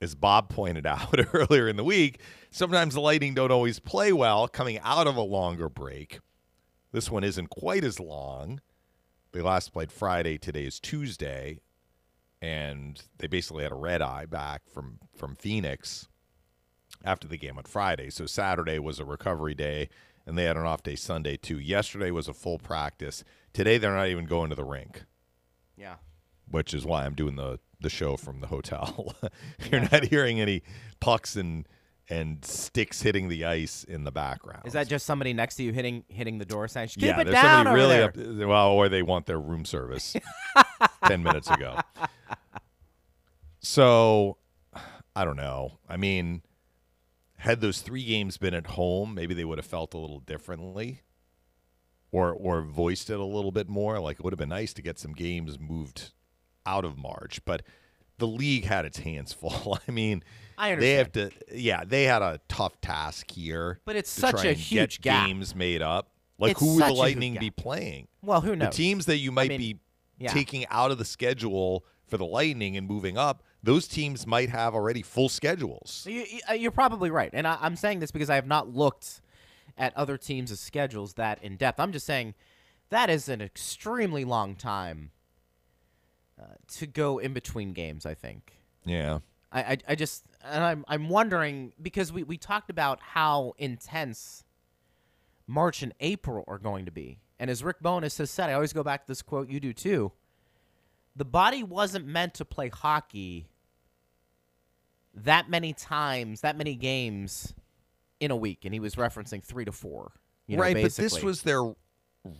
[0.00, 4.48] as bob pointed out earlier in the week sometimes the lightning don't always play well
[4.48, 6.20] coming out of a longer break.
[6.92, 8.60] This one isn't quite as long.
[9.32, 11.60] They last played friday today is tuesday
[12.40, 16.06] and they basically had a red eye back from from Phoenix
[17.04, 18.10] after the game on Friday.
[18.10, 19.88] So Saturday was a recovery day,
[20.26, 21.58] and they had an off day Sunday too.
[21.58, 23.24] Yesterday was a full practice.
[23.52, 25.04] Today they're not even going to the rink,
[25.76, 25.96] yeah.
[26.50, 29.14] which is why I'm doing the the show from the hotel.
[29.70, 30.62] You're not hearing any
[31.00, 31.66] pucks and
[32.10, 34.62] and sticks hitting the ice in the background.
[34.64, 37.24] Is that just somebody next to you hitting hitting the door saying, "Keep yeah, it
[37.24, 38.42] there's down somebody really there"?
[38.44, 38.48] up.
[38.48, 40.16] Well, or they want their room service
[41.06, 41.78] ten minutes ago.
[43.60, 44.38] So,
[45.14, 45.78] I don't know.
[45.88, 46.42] I mean,
[47.38, 51.02] had those three games been at home, maybe they would have felt a little differently,
[52.10, 53.98] or or voiced it a little bit more.
[54.00, 56.12] Like it would have been nice to get some games moved
[56.66, 57.62] out of March, but
[58.18, 59.78] the league had its hands full.
[59.86, 60.22] I mean,
[60.56, 61.30] I they have to.
[61.52, 63.80] Yeah, they had a tough task here.
[63.84, 65.26] But it's such a huge get gap.
[65.26, 66.10] games made up.
[66.38, 68.08] Like It's who would the Lightning be playing?
[68.22, 68.70] Well, who knows?
[68.70, 69.80] The teams that you might mean, be
[70.18, 70.32] yeah.
[70.32, 74.74] taking out of the schedule for the Lightning and moving up, those teams might have
[74.74, 76.06] already full schedules.
[76.08, 78.72] You, you- uh, you're probably right, and I, I'm saying this because I have not
[78.74, 79.20] looked
[79.76, 81.78] at other teams' schedules that in depth.
[81.80, 82.34] I'm just saying
[82.90, 85.10] that is an extremely long time
[86.40, 86.44] uh,
[86.76, 88.06] to go in between games.
[88.06, 88.52] I think.
[88.84, 89.18] Yeah.
[89.50, 94.44] I, I, I just and I'm I'm wondering because we, we talked about how intense
[95.46, 97.18] March and April are going to be.
[97.38, 99.72] And as Rick Bowness has said, I always go back to this quote, you do
[99.72, 100.12] too.
[101.18, 103.48] The body wasn't meant to play hockey
[105.14, 107.54] that many times, that many games
[108.20, 110.12] in a week, and he was referencing three to four.
[110.46, 111.74] You know, right, but this was their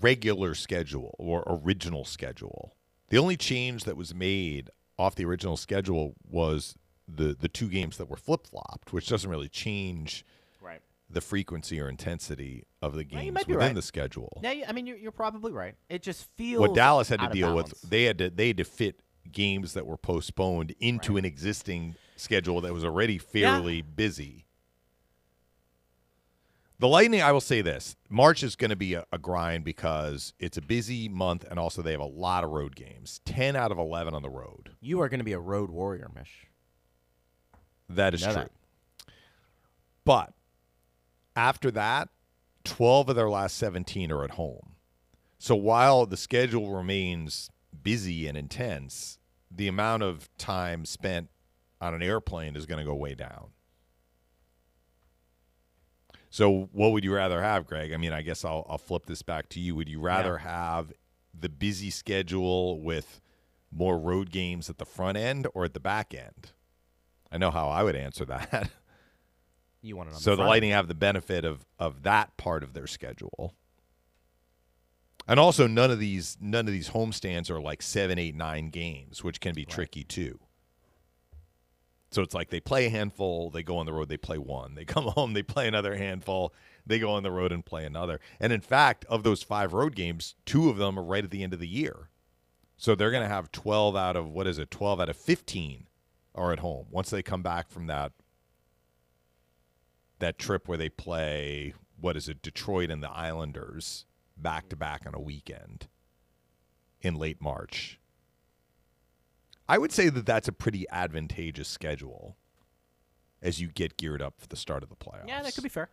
[0.01, 2.73] regular schedule or original schedule.
[3.09, 6.77] The only change that was made off the original schedule was
[7.09, 10.25] the the two games that were flip flopped, which doesn't really change.
[11.11, 13.75] The frequency or intensity of the Well, games be within right.
[13.75, 14.41] the schedule.
[14.43, 15.75] Yeah, I mean, you're, you're probably right.
[15.89, 18.65] It just feels what Dallas had to deal with, they had to they had to
[18.65, 21.21] fit games that were postponed into Right.
[21.21, 24.45] an existing schedule that was already fairly busy.
[26.81, 30.33] The Lightning, I will say this: March is going to be a, a grind because
[30.39, 33.21] it's a busy month, and also they have a lot of road games.
[33.25, 34.71] Ten out of eleven on the road.
[34.81, 36.47] You are going to be a road warrior, Mish.
[37.89, 38.33] That is true.
[38.35, 38.51] that.
[40.05, 40.33] But
[41.39, 42.09] after that,
[42.65, 44.75] 12 of their last 17 are at home.
[45.39, 47.49] So while the schedule remains
[47.81, 51.29] busy and intense, the amount of time spent
[51.81, 53.51] on an airplane is going to go way down.
[56.29, 57.93] So what would you rather have, Greg?
[57.93, 59.77] I mean, I guess I'll, I'll flip this back to you.
[59.77, 60.93] Would you rather have
[61.39, 63.21] the busy schedule with
[63.71, 66.51] more road games at the front end or at the back end?
[67.31, 68.71] I know how I would answer that.
[69.83, 70.49] You want it on so the, the.
[70.49, 73.55] Lightning have the benefit of of that part of their schedule.
[75.27, 79.23] And also none of these none of these homestands are like seven, eight, nine games,
[79.23, 80.41] which can be tricky too.
[82.11, 84.75] So it's like they play a handful, they go on the road, they play one.
[84.75, 86.55] They come home, they play another handful,
[86.87, 88.21] they go on the road and play another.
[88.41, 91.43] And in fact, of those five road games, two of them are right at the
[91.43, 92.09] end of the year.
[92.79, 94.71] So they're going to have 12 out of what is it?
[94.71, 95.89] 12 out of 15
[96.35, 98.13] are at home once they come back from that
[100.19, 105.05] that trip where they play what is it Detroit and the Islanders back to back
[105.07, 105.89] on a weekend
[107.01, 107.99] in late March.
[109.69, 112.37] I would say that that's a pretty advantageous schedule
[113.43, 115.29] as you get geared up for the start of the playoffs.
[115.29, 115.91] Yeah, that could be fair.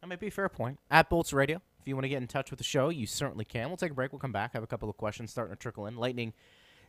[0.00, 0.78] That might be a fair point.
[0.90, 3.44] At Bolts Radio, if you want to get in touch with the show, you certainly
[3.44, 3.68] can.
[3.68, 4.12] We'll take a break.
[4.12, 4.50] We'll come back.
[4.54, 5.96] I have a couple of questions starting to trickle in.
[5.96, 6.34] Lightning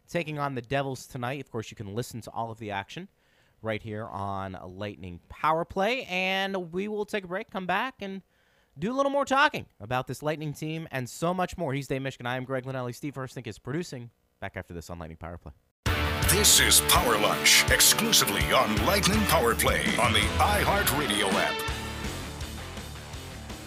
[0.09, 1.39] taking on the Devils tonight.
[1.39, 3.07] Of course, you can listen to all of the action
[3.65, 6.03] right here on Lightning Power Play.
[6.05, 8.21] And we will take a break, come back, and
[8.77, 11.73] do a little more talking about this Lightning team and so much more.
[11.73, 12.25] He's Dave Mishkin.
[12.27, 12.93] I am Greg Linnelli.
[12.95, 14.11] Steve Hurstink is producing.
[14.39, 15.51] Back after this on Lightning Power Play.
[16.29, 21.55] This is Power Lunch, exclusively on Lightning Power Play on the iHeartRadio app.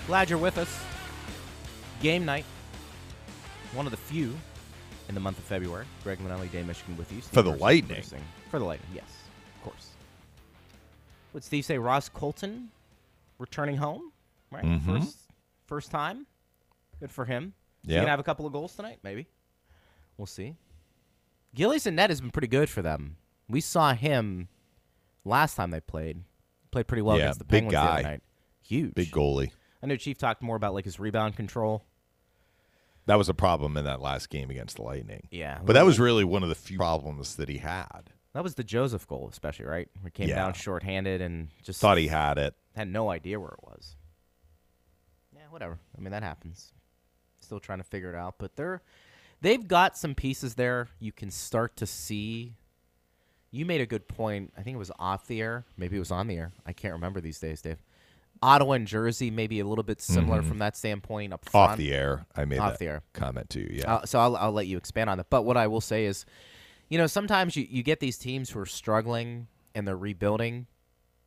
[0.06, 0.82] Glad you're with us.
[2.00, 2.44] Game night.
[3.74, 4.34] One of the few
[5.08, 5.86] in the month of February.
[6.02, 7.20] Greg Linnelli, Dave Mishkin with you.
[7.20, 7.88] Steve For the Hurst Lightning.
[7.96, 8.22] producing.
[8.50, 9.04] For the Lightning, yes.
[9.70, 9.90] Course.
[11.32, 12.70] Would Steve say Ross Colton
[13.38, 14.12] returning home?
[14.50, 14.64] Right?
[14.64, 14.84] Mhm.
[14.84, 15.16] First
[15.66, 16.26] first time.
[17.00, 17.52] Good for him.
[17.84, 18.00] He Yeah.
[18.00, 18.98] gonna have a couple of goals tonight?
[19.02, 19.26] Maybe.
[20.16, 20.56] We'll see.
[21.54, 23.16] Gillies and Ned has been pretty good for them.
[23.48, 24.48] We saw him
[25.24, 26.24] last time they played.
[26.70, 28.22] Played pretty well Yeah, against the Penguins the other night.
[28.62, 28.94] Huge.
[28.94, 29.52] Big goalie.
[29.82, 31.84] I know Chief talked more about like his rebound control.
[33.06, 35.28] That was a problem in that last game against the Lightning.
[35.30, 38.10] Yeah, But that was really one of the few problems that he had.
[38.38, 39.88] That was the Joseph goal, especially right.
[40.04, 40.36] He came Yeah.
[40.36, 42.54] down shorthanded and just Thought he had it.
[42.76, 43.96] had no idea where it was.
[45.34, 45.80] Yeah, whatever.
[45.96, 46.72] I mean that happens.
[47.40, 48.80] Still trying to figure it out, but they're
[49.40, 50.86] they've got some pieces there.
[51.00, 52.54] You can start to see.
[53.50, 54.52] You made a good point.
[54.56, 55.64] I think it was off the air.
[55.76, 56.52] Maybe it was on the air.
[56.64, 57.82] I can't remember these days, Dave.
[58.40, 61.64] Ottawa and Jersey maybe a little bit similar from that standpoint up front.
[61.64, 61.72] Mm-hmm.
[61.72, 62.24] Off the air.
[62.36, 63.02] I made Off that the air.
[63.14, 63.66] comment too.
[63.68, 63.94] Yeah.
[63.94, 65.28] Uh, so I'll, I'll let you expand on that.
[65.28, 66.24] But what I will say is,
[66.88, 70.66] you know, sometimes you, you get these teams who are struggling and they're rebuilding,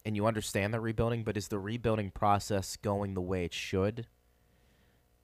[0.05, 4.07] and you understand they're rebuilding, but is the rebuilding process going the way it should?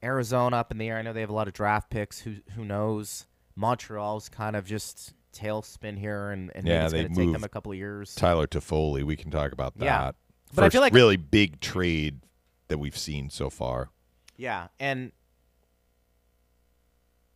[0.04, 0.98] Arizona up in the air.
[0.98, 2.20] I know they have a lot of draft picks.
[2.20, 3.26] Who who knows?
[3.56, 7.44] Montreal's kind of just tailspin here, and, and Yeah, it's they going to take them
[7.44, 8.14] a couple of years.
[8.14, 9.04] Tyler Toffoli.
[9.04, 9.86] We can talk about that.
[9.86, 10.12] Yeah.
[10.54, 12.20] But I First feel like- really big trade
[12.68, 13.90] that we've seen so far.
[14.38, 15.12] Yeah, and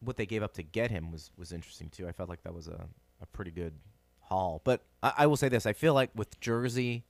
[0.01, 2.07] what they gave up to get him was was interesting too.
[2.07, 2.85] I felt like that was a,
[3.21, 3.73] a pretty good
[4.21, 4.61] haul.
[4.63, 7.03] But I, I will say this: I feel like with Jersey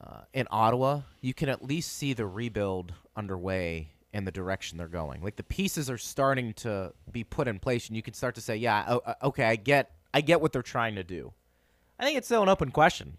[0.00, 4.88] uh, and Ottawa, you can at least see the rebuild underway and the direction they're
[4.88, 5.22] going.
[5.22, 8.40] Like the pieces are starting to be put in place, and you can start to
[8.40, 11.32] say, "Yeah, okay, I get, I get what they're trying to do."
[11.98, 13.18] I think it's still an open question,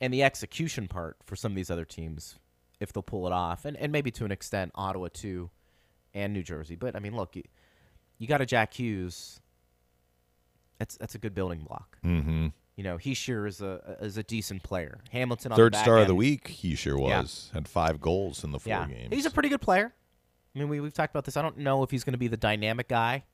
[0.00, 2.38] and the execution part for some of these other teams,
[2.78, 5.50] if they'll pull it off, and, and maybe to an extent Ottawa too,
[6.14, 6.76] and New Jersey.
[6.76, 7.42] But I mean, look, you,
[8.18, 9.40] you got a Jack Hughes.
[10.78, 11.98] That's that's a good building block.
[12.04, 12.48] Mm-hmm.
[12.76, 15.00] You know, he sure is a is a decent player.
[15.10, 16.48] Hamilton on Third the back star of the week.
[16.48, 17.20] He sure Yeah.
[17.20, 17.50] was.
[17.52, 19.08] Had five goals in the four Yeah, games.
[19.14, 19.92] he's a pretty good player.
[20.54, 21.36] I mean, we we've talked about this.
[21.36, 23.24] I don't know if he's going to be the dynamic guy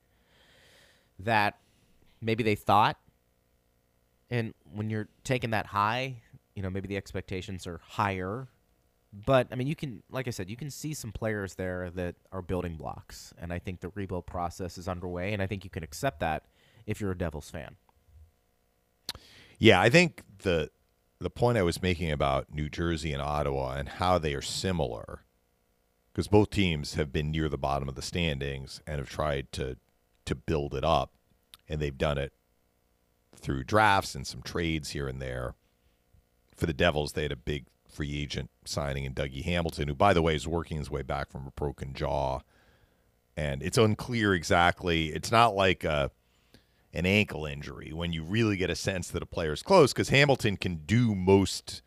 [1.20, 1.58] that
[2.20, 2.98] maybe they thought.
[4.30, 6.16] And when you're taking that high
[6.54, 8.48] you know, maybe the expectations are higher.
[9.12, 12.16] But I mean, you can, like I said, you can see some players there that
[12.30, 15.70] are building blocks, and I think the rebuild process is underway, and I think you
[15.70, 16.44] can accept that
[16.86, 17.76] if you're a Devils fan.
[19.58, 20.70] Yeah, I think the
[21.20, 25.24] the point I was making about New Jersey and Ottawa and how they are similar,
[26.12, 29.78] because both teams have been near the bottom of the standings and have tried to
[30.26, 31.14] to build it up,
[31.66, 32.34] and they've done it
[33.34, 35.54] through drafts and some trades here and there.
[36.54, 37.66] For the Devils, they had a big
[37.98, 41.32] free agent signing in Dougie Hamilton, who, by the way, is working his way back
[41.32, 42.38] from a broken jaw.
[43.36, 45.08] And it's unclear exactly.
[45.08, 46.12] It's not like a,
[46.92, 50.56] an ankle injury when you really get a sense that a player's close because Hamilton
[50.56, 51.82] can do most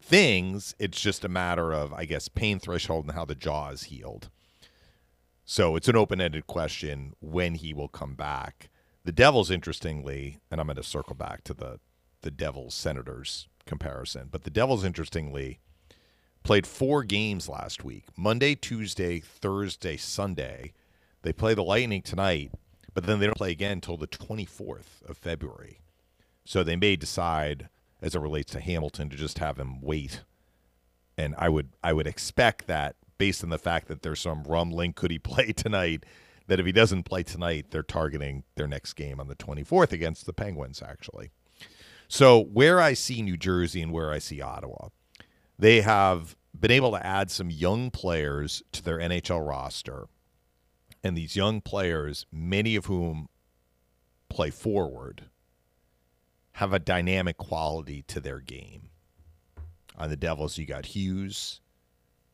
[0.00, 0.74] things.
[0.78, 4.30] It's just a matter of, I guess, pain threshold and how the jaw is healed.
[5.44, 8.70] So it's an open ended question when he will come back.
[9.04, 11.80] The Devils, interestingly, and I'm going to circle back to the
[12.22, 15.60] the Devils Senators comparison, but the Devils, interestingly,
[16.42, 20.72] played four games last week: Monday, Tuesday, Thursday, Sunday.
[21.22, 22.52] They play the Lightning tonight,
[22.94, 25.80] but then they don't play again until the 24th of February.
[26.44, 27.68] So they may decide,
[28.00, 30.22] as it relates to Hamilton, to just have him wait.
[31.16, 34.92] And I would I would expect that based on the fact that there's some rumbling,
[34.92, 36.04] could he play tonight?
[36.48, 40.26] that if he doesn't play tonight, they're targeting their next game on the 24th against
[40.26, 41.30] the Penguins, actually.
[42.08, 44.88] So, where I see New Jersey and where I see Ottawa,
[45.58, 50.08] they have been able to add some young players to their NHL roster.
[51.04, 53.28] And these young players, many of whom
[54.28, 55.24] play forward,
[56.52, 58.88] have a dynamic quality to their game.
[59.96, 61.60] On the Devils, you got Hughes.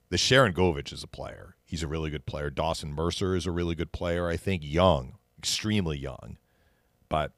[0.09, 1.57] The Sharangovich is a player.
[1.65, 2.49] He's a really good player.
[2.49, 4.63] Dawson Mercer is a really good player, I think.
[4.65, 6.39] Young, extremely young,
[7.09, 7.33] but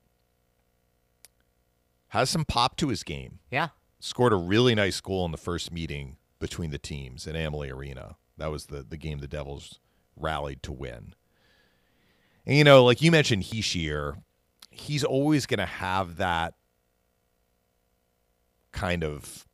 [2.09, 3.41] has some pop to his game.
[3.51, 3.69] Yeah.
[4.01, 8.17] Scored a really nice goal in the first meeting between the teams at Amalie Arena.
[8.37, 9.81] That was the, the game the Devils
[10.17, 11.15] rallied to win.
[12.45, 14.23] And, you know, like you mentioned, Hischier,
[14.71, 16.55] he's always going to have that
[18.73, 19.47] kind of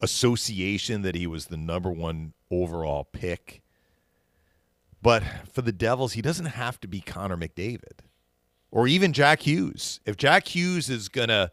[0.00, 3.62] association that he was the number one overall pick
[5.04, 8.00] but for the Devils, he doesn't have to be Connor McDavid
[8.70, 10.00] or even Jack Hughes.
[10.06, 11.50] If Jack Hughes is going to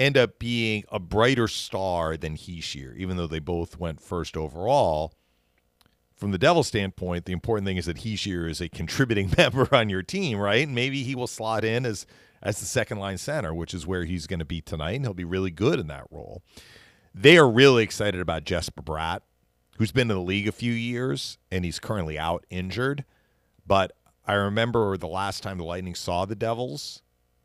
[0.00, 5.12] end up being a brighter star than Hischier, even though they both went first overall,
[6.16, 9.88] from the Devils' standpoint, the important thing is that Hischier is a contributing member on
[9.88, 10.68] your team, right?
[10.68, 12.06] Maybe he will slot in as
[12.42, 15.12] as the second line center, which is where he's going to be tonight, and he'll
[15.12, 16.42] be really good in that role.
[17.14, 19.20] They are really excited about Jesper Bratt
[19.80, 23.02] who's been in the league a few years and he's currently out injured.
[23.66, 23.92] But
[24.26, 27.00] I remember the last time the Lightning saw the Devils,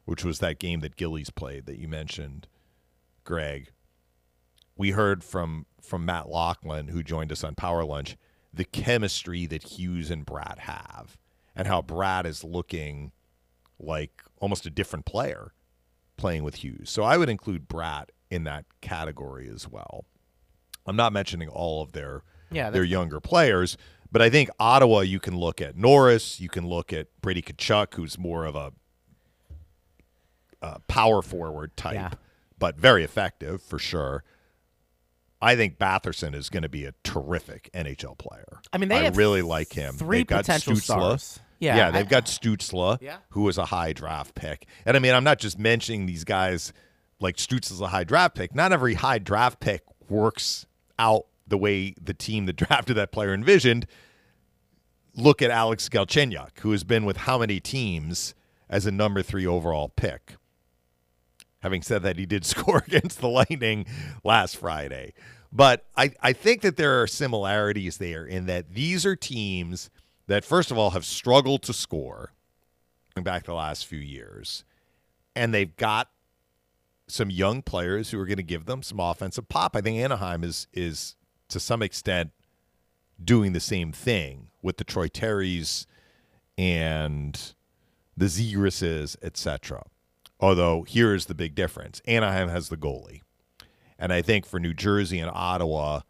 [0.05, 2.47] which was that game that Gillies played that you mentioned,
[3.23, 3.71] Greg.
[4.77, 8.17] We heard from from Matt Loughlin, who joined us on Power Lunch,
[8.53, 11.17] the chemistry that Hughes and Bratt have,
[11.55, 13.11] and how Bratt is looking
[13.79, 15.53] like almost a different player
[16.17, 16.89] playing with Hughes.
[16.89, 20.05] So I would include Bratt in that category as well.
[20.85, 23.77] I'm not mentioning all of their yeah, their younger players,
[24.11, 25.01] but I think Ottawa.
[25.01, 26.39] You can look at Norris.
[26.39, 28.71] You can look at Brady Tkachuk, who's more of a,
[30.65, 32.11] a power forward type, yeah.
[32.57, 34.23] but very effective for sure.
[35.41, 38.61] I think Batherson is going to be a terrific NHL player.
[38.73, 39.95] I mean, they I really like him.
[39.95, 41.39] Three they've potential got stars.
[41.59, 43.17] Yeah, yeah, they've I, got Stützle, yeah.
[43.29, 44.67] who was a high draft pick.
[44.85, 46.73] And I mean, I'm not just mentioning these guys
[47.19, 48.53] like Stützle's a high draft pick.
[48.55, 50.65] Not every high draft pick works
[50.99, 53.87] out the way the team that drafted that player envisioned,
[55.15, 58.33] look at Alex Galchenyuk, who has been with how many teams
[58.69, 60.35] as a number three overall pick.
[61.65, 63.87] Having said that, he did score against the Lightning
[64.23, 65.13] last Friday.
[65.51, 69.89] But I, I think that there are similarities there in that these are teams
[70.27, 72.33] that, first of all, have struggled to score
[73.15, 74.63] going back the last few years.
[75.35, 76.11] And they've got
[77.07, 79.75] some young players who are going to give them some offensive pop.
[79.75, 81.15] I think Anaheim is is
[81.49, 82.29] to some extent
[83.23, 85.87] doing the same thing with the Troy Terrys
[86.59, 87.53] and
[88.15, 89.83] the Zegrases, etc.
[90.39, 93.21] Although here's the big difference: Anaheim has the goalie,
[93.97, 96.01] and I think for New Jersey and Ottawa,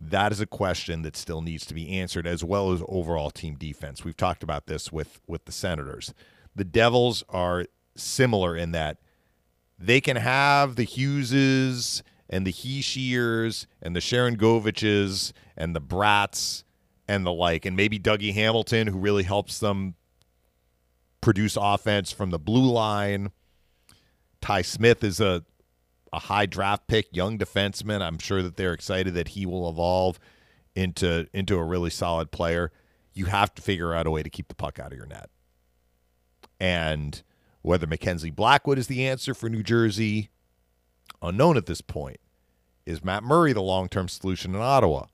[0.00, 3.56] that is a question that still needs to be answered, as well as overall team
[3.56, 4.04] defense.
[4.04, 6.14] We've talked about this with with the Senators.
[6.56, 8.98] The Devils are similar in that
[9.78, 16.64] they can have the Hugheses and the Hischiers and the Sharangoviches and the Bratts
[17.06, 19.94] and the like, and maybe Dougie Hamilton, who really helps them
[21.20, 23.30] produce offense from the blue line.
[24.40, 25.44] Ty Smith is a
[26.12, 28.00] a high draft pick, young defenseman.
[28.00, 30.18] I'm sure that they're excited that he will evolve
[30.74, 32.72] into into a really solid player.
[33.12, 35.28] You have to figure out a way to keep the puck out of your net.
[36.60, 37.22] And
[37.62, 40.30] whether Mackenzie Blackwood is the answer for New Jersey,
[41.20, 42.18] unknown at this point.
[42.86, 45.06] Is Matt Murray the long term solution in Ottawa?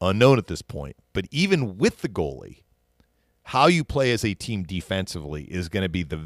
[0.00, 0.96] Unknown at this point.
[1.12, 2.62] But even with the goalie,
[3.44, 6.20] how you play as a team defensively is going to be the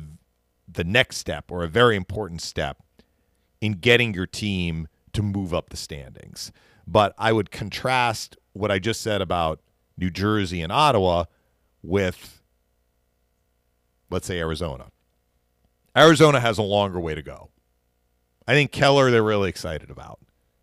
[0.70, 2.82] the next step or a very important step
[3.60, 6.52] in getting your team to move up the standings.
[6.86, 9.60] But I would contrast what I just said about
[9.96, 11.24] New Jersey and Ottawa
[11.82, 12.42] with
[14.10, 14.86] let's say Arizona.
[15.96, 17.50] Arizona has a longer way to go.
[18.46, 20.20] I think Keller they're really excited about.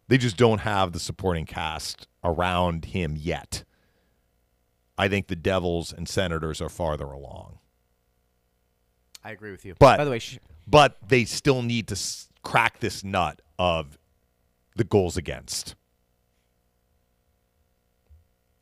[0.07, 3.63] They just don't have the supporting cast around him yet.
[4.97, 7.59] I think the Devils and Senators are farther along.
[9.25, 9.73] I agree with you.
[9.79, 13.97] But- by the way, sh- But they still need to s- crack this nut of
[14.75, 15.75] the goals against.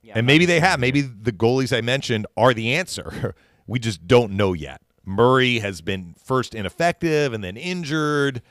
[0.01, 0.79] yeah, and maybe they have.
[0.79, 3.35] Maybe the goalies I mentioned are the answer.
[3.67, 4.81] we just don't know yet.
[5.05, 8.41] Murray has been first ineffective and then injured,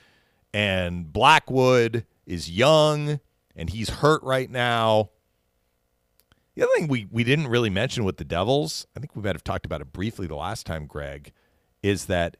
[0.53, 3.21] and Blackwood is young
[3.57, 5.11] and he's hurt right now.
[6.55, 9.35] The other thing we, we didn't really mention with the Devils, I think we might
[9.35, 11.33] have talked about it briefly the last time, Greg,
[11.83, 12.37] is that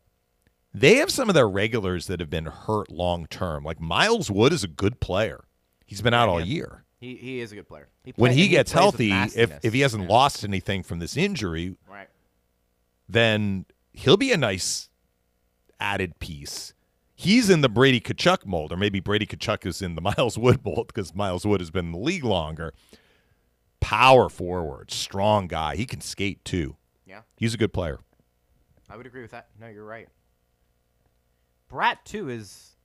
[0.75, 3.65] they have some of their regulars that have been hurt long term.
[3.65, 5.45] Like Miles Wood is a good player.
[5.87, 7.89] He's been out all year he he is a good player.
[8.05, 10.09] He when play- he gets healthy, if if he hasn't Yeah.
[10.09, 12.09] lost anything from this injury, right.
[13.09, 14.89] then he'll be a nice
[15.81, 16.75] added piece.
[17.15, 20.65] He's in the Brady Tkachuk mold, or maybe Brady Tkachuk is in the Miles Wood
[20.65, 22.73] mold because Miles Wood has been in the league longer.
[23.81, 25.75] Power forward, strong guy.
[25.75, 26.77] He can skate too.
[27.05, 27.99] Yeah, He's a good player.
[28.93, 29.49] I would agree with that.
[29.59, 30.09] No, you're right.
[31.71, 32.77] Bratt too is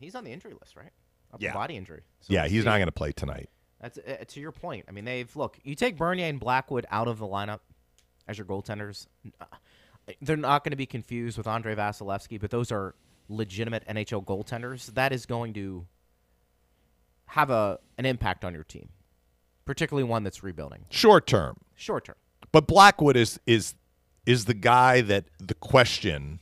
[0.00, 0.90] he's on the injury list, right?
[1.32, 1.52] Upper Yeah.
[1.52, 2.02] body injury.
[2.20, 2.66] So Yeah, we'll he's see.
[2.66, 3.50] not going to play tonight.
[3.80, 4.86] That's uh, to your point.
[4.88, 5.58] I mean, they've look.
[5.62, 7.60] You take Bernier and Blackwood out of the lineup
[8.26, 9.06] as your goaltenders.
[9.40, 9.44] uh,
[10.22, 12.94] They're not going to be confused with Andrei Vasilevskiy, but those are
[13.28, 14.86] legitimate NHL goaltenders.
[14.94, 15.86] That is going to
[17.26, 18.88] have a an impact on your team,
[19.66, 22.16] particularly one that's rebuilding Short term, short term.
[22.52, 23.74] but Blackwood is is
[24.28, 26.38] is the guy that the question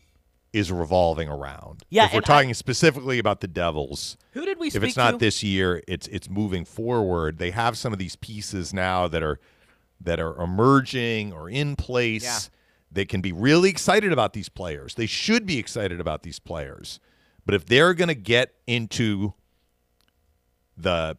[0.52, 1.84] is revolving around.
[1.88, 4.16] Yeah, if we're and I- talking specifically about the Devils.
[4.32, 5.18] Who did we if it's not to?
[5.18, 7.38] this year, it's it's moving forward.
[7.38, 9.38] They have some of these pieces now that are
[10.00, 12.24] that are emerging or in place.
[12.24, 12.38] Yeah.
[12.90, 14.96] They can be really excited about these players.
[14.96, 16.98] They should be excited about these players.
[17.44, 19.34] But if they're going to get into
[20.76, 21.16] the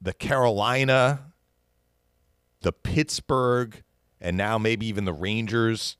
[0.00, 1.32] the Carolina,
[2.62, 3.82] the Pittsburgh,
[4.20, 5.96] and now maybe even the Rangers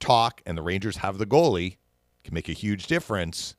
[0.00, 1.76] talk, and the Rangers have the goalie,
[2.24, 3.54] can make a huge difference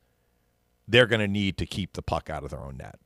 [0.86, 2.98] they're going to need to keep the puck out of their own net.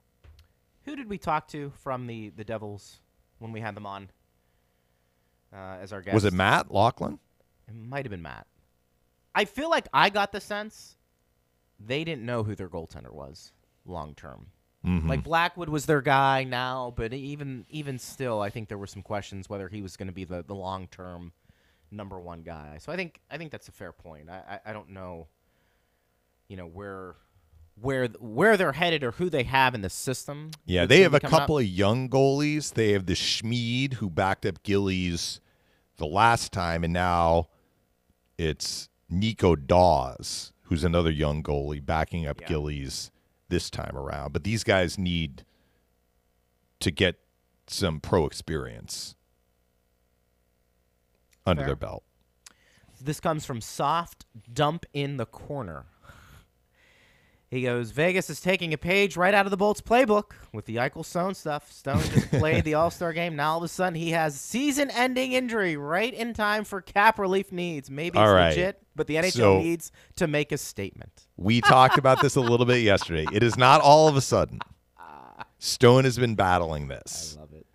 [0.84, 3.00] Who did we talk to from the the Devils
[3.38, 4.10] when we had them on
[5.52, 6.14] uh, as our guest?
[6.14, 7.18] Was it Matt Loughlin?
[7.68, 8.46] It might have been Matt.
[9.34, 10.96] I feel like I got the sense
[11.80, 13.52] they didn't know who their goaltender was
[13.84, 14.48] long term.
[14.84, 15.08] Mm-hmm.
[15.08, 19.02] Like Blackwood was their guy now, but even even still, I think there were some
[19.02, 21.32] questions whether he was going to be the, the long term
[21.90, 22.76] number one guy.
[22.80, 24.28] So I think I think that's a fair point.
[24.28, 25.28] I, I, I don't know,
[26.48, 27.16] you know where
[27.80, 30.50] where where they're headed or who they have in the system.
[30.66, 31.40] Yeah, they have a coming up.
[31.40, 32.74] couple of young goalies.
[32.74, 35.40] They have the Schmid who backed up Gillies
[35.96, 37.48] the last time, and now
[38.36, 42.48] it's Nico Daws, who's another young goalie backing up Yeah.
[42.48, 43.10] Gillies
[43.54, 44.32] this time around.
[44.32, 45.44] But these guys need
[46.80, 47.20] to get
[47.68, 49.14] some pro experience
[51.46, 51.68] under Fair.
[51.68, 52.02] their belt.
[53.00, 55.86] This comes from Soft Dump in the Corner.
[57.54, 60.76] He goes, Vegas is taking a page right out of the Bolts playbook with the
[60.76, 61.70] Eichel Stone stuff.
[61.70, 63.36] Stone just played the All Star game.
[63.36, 67.18] Now all of a sudden he has season ending injury right in time for cap
[67.18, 67.90] relief needs.
[67.90, 68.48] Maybe it's All right.
[68.50, 71.26] legit, but the NHL So- needs to make a statement.
[71.36, 73.26] We talked about this a little bit yesterday.
[73.32, 74.58] It is not all of a sudden.
[75.58, 77.36] Stone has been battling this.
[77.38, 77.66] I love it.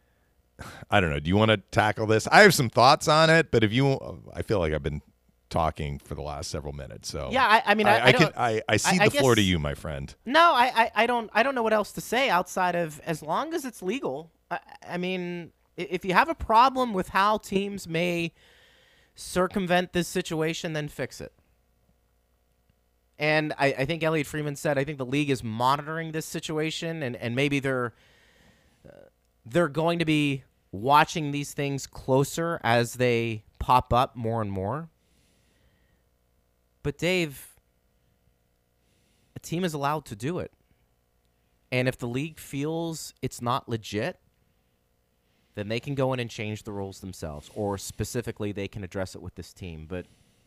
[0.92, 1.20] I don't know.
[1.20, 2.28] Do you want to tackle this?
[2.28, 3.98] I have some thoughts on it, but if you,
[4.34, 5.02] I feel like I've been
[5.50, 7.10] talking for the last several minutes.
[7.10, 9.42] So Yeah, I, I mean, I, I, I, can, I, I I the floor to
[9.42, 10.14] you, my friend.
[10.26, 13.22] No, I, I, I don't I don't know what else to say outside of as
[13.22, 14.32] long as it's legal.
[14.52, 18.34] I, I mean, if you have a problem with how teams may
[19.16, 21.34] circumvent this situation, then fix it.
[23.18, 27.04] And I, I think Elliotte Friedman said I think the league is monitoring this situation,
[27.04, 27.94] and, and maybe they're
[28.88, 28.94] uh,
[29.46, 34.90] they're going to be watching these things closer as they pop up more and more.
[36.84, 37.56] But Dave,
[39.36, 40.52] a team is allowed to do it.
[41.72, 44.20] And if the league feels it's not legit,
[45.56, 49.14] then they can go in and change the rules themselves, or specifically they can address
[49.14, 49.86] it with this team.
[49.88, 50.06] But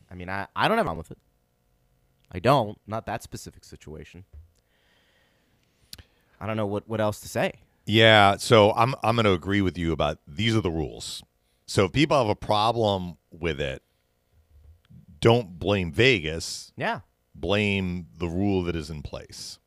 [0.09, 1.17] I mean, I, I don't have a problem with it.
[2.31, 2.79] I don't.
[2.87, 4.25] Not that specific situation.
[6.41, 7.53] I don't know what, what else to say.
[7.85, 11.23] Yeah, so I'm I'm going to agree with you about these are the rules.
[11.67, 13.81] So if people have a problem with it,
[15.23, 16.73] don't blame Vegas.
[16.75, 16.99] Yeah.
[17.33, 19.57] Blame the rule that is in place.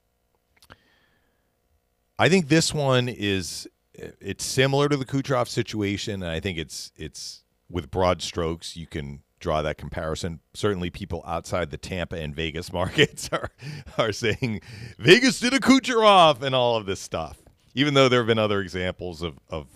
[2.18, 6.92] I think this one is it's similar to the Kucherov situation, and I think it's
[6.94, 10.40] it's with broad strokes you can draw that comparison.
[10.52, 13.50] Certainly, people outside the Tampa and Vegas markets are
[13.96, 14.60] are saying
[14.98, 17.38] Vegas did a Kucherov and all of this stuff.
[17.74, 19.68] Even though there have been other examples of of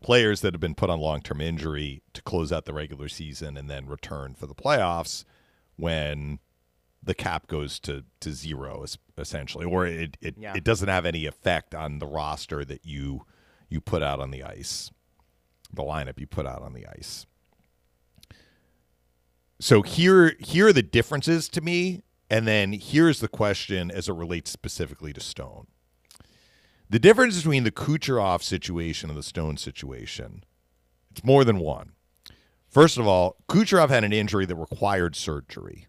[0.00, 3.56] players that have been put on long term injury to close out the regular season
[3.56, 5.24] and then return for the playoffs
[5.76, 6.38] when
[7.02, 8.84] the cap goes to, to zero
[9.16, 10.54] essentially, or it it, yeah.
[10.54, 13.24] it doesn't have any effect on the roster that you
[13.68, 14.90] you put out on the ice,
[15.72, 17.26] the lineup you put out on the ice.
[19.60, 24.14] So here here are the differences to me, and then here's the question as it
[24.14, 25.66] relates specifically to Stone.
[26.90, 30.44] The difference between the Kucherov situation and the Stone situation,
[31.10, 31.92] it's more than one.
[32.68, 35.86] First of all, Kucherov had an injury that required surgery.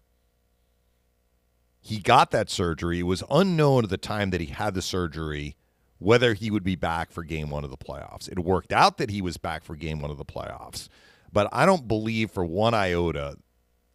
[1.80, 3.00] He got that surgery.
[3.00, 5.56] It was unknown at the time that he had the surgery
[6.00, 8.26] whether he would be back for game one of the playoffs.
[8.26, 10.88] It worked out that he was back for game one of the playoffs.
[11.30, 13.36] But I don't believe for one iota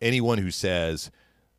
[0.01, 1.10] anyone who says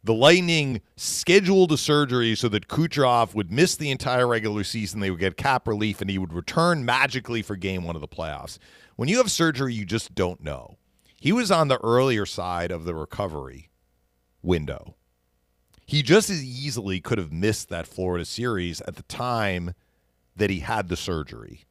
[0.06, 5.00] the Lightning scheduled a surgery so that Kucherov would miss the entire regular season.
[5.00, 8.08] They would get cap relief and he would return magically for game one of the
[8.08, 8.58] playoffs.
[8.94, 10.78] When you have surgery, you just don't know.
[11.20, 13.68] He was on the earlier side of the recovery
[14.42, 14.94] window.
[15.84, 19.74] He just as easily could have missed that Florida series at the time
[20.36, 21.64] that he had the surgery.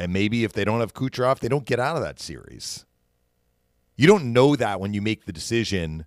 [0.00, 2.86] And maybe if they don't have Kucherov, they don't get out of that series.
[3.96, 6.04] You don't know that when you make the decision,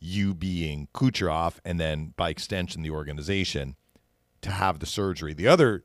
[0.00, 3.76] you being Kucherov, and then by extension, the organization,
[4.42, 5.34] to have the surgery.
[5.34, 5.84] The other,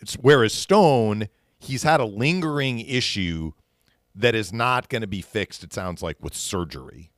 [0.00, 3.52] it's whereas Stone, he's had a lingering issue
[4.14, 7.10] that is not going to be fixed, it sounds like, with surgery.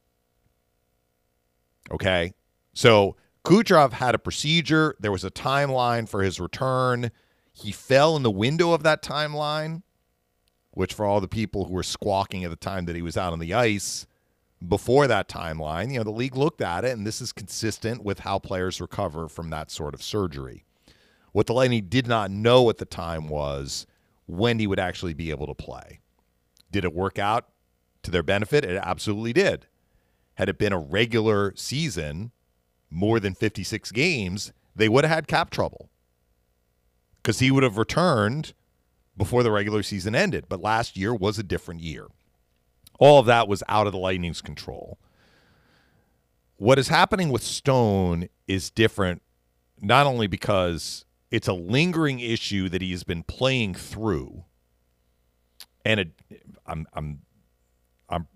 [1.90, 2.32] Okay.
[2.72, 4.96] So Kucherov had a procedure.
[5.00, 7.10] There was a timeline for his return.
[7.52, 9.82] He fell in the window of that timeline,
[10.72, 13.32] which for all the people who were squawking at the time that he was out
[13.32, 14.06] on the ice
[14.66, 18.20] before that timeline, you know, the league looked at it, and this is consistent with
[18.20, 20.64] how players recover from that sort of surgery.
[21.32, 23.86] What the Lightning did not know at the time was
[24.26, 26.00] when he would actually be able to play.
[26.70, 27.48] Did it work out
[28.02, 28.64] to their benefit?
[28.64, 29.66] It absolutely did.
[30.34, 32.32] Had it been a regular season,
[32.90, 35.90] more than 56 games, they would have had cap trouble
[37.16, 38.54] because he would have returned
[39.16, 40.46] before the regular season ended.
[40.48, 42.06] But last year was a different year.
[42.98, 44.98] All of that was out of the Lightning's control.
[46.56, 49.22] What is happening with Stone is different,
[49.80, 54.44] not only because it's a lingering issue that he's been playing through,
[55.84, 56.12] and it,
[56.66, 57.20] I'm I'm
[58.08, 58.28] I'm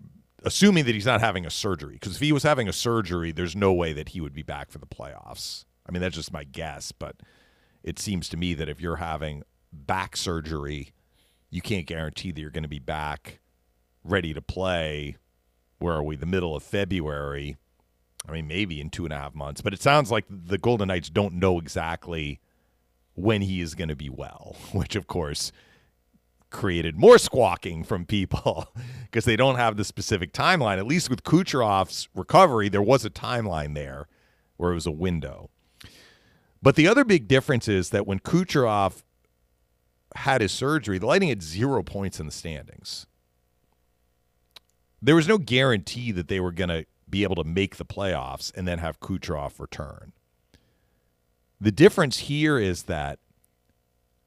[0.43, 1.93] assuming that he's not having a surgery.
[1.93, 4.69] Because if he was having a surgery, there's no way that he would be back
[4.71, 5.65] for the playoffs.
[5.87, 7.15] I mean, that's just my guess, but
[7.83, 10.93] it seems to me that if you're having back surgery,
[11.49, 13.39] you can't guarantee that you're going to be back
[14.03, 15.17] ready to play.
[15.79, 16.15] Where are we?
[16.15, 17.57] The middle of February.
[18.27, 19.61] I mean, maybe in two and a half months.
[19.61, 22.39] But it sounds like the Golden Knights don't know exactly
[23.15, 25.51] when he is going to be well, which, of course,
[26.49, 28.67] created more squawking from people
[29.03, 30.77] because they don't have the specific timeline.
[30.77, 34.07] At least with Kucherov's recovery, there was a timeline there
[34.57, 35.49] where it was a window.
[36.61, 39.03] But the other big difference is that when Kucherov
[40.15, 43.05] had his surgery, the Lightning had zero points in the standings.
[45.01, 48.51] There was no guarantee that they were going to be able to make the playoffs
[48.55, 50.13] and then have Kucherov return.
[51.61, 53.19] The difference here is that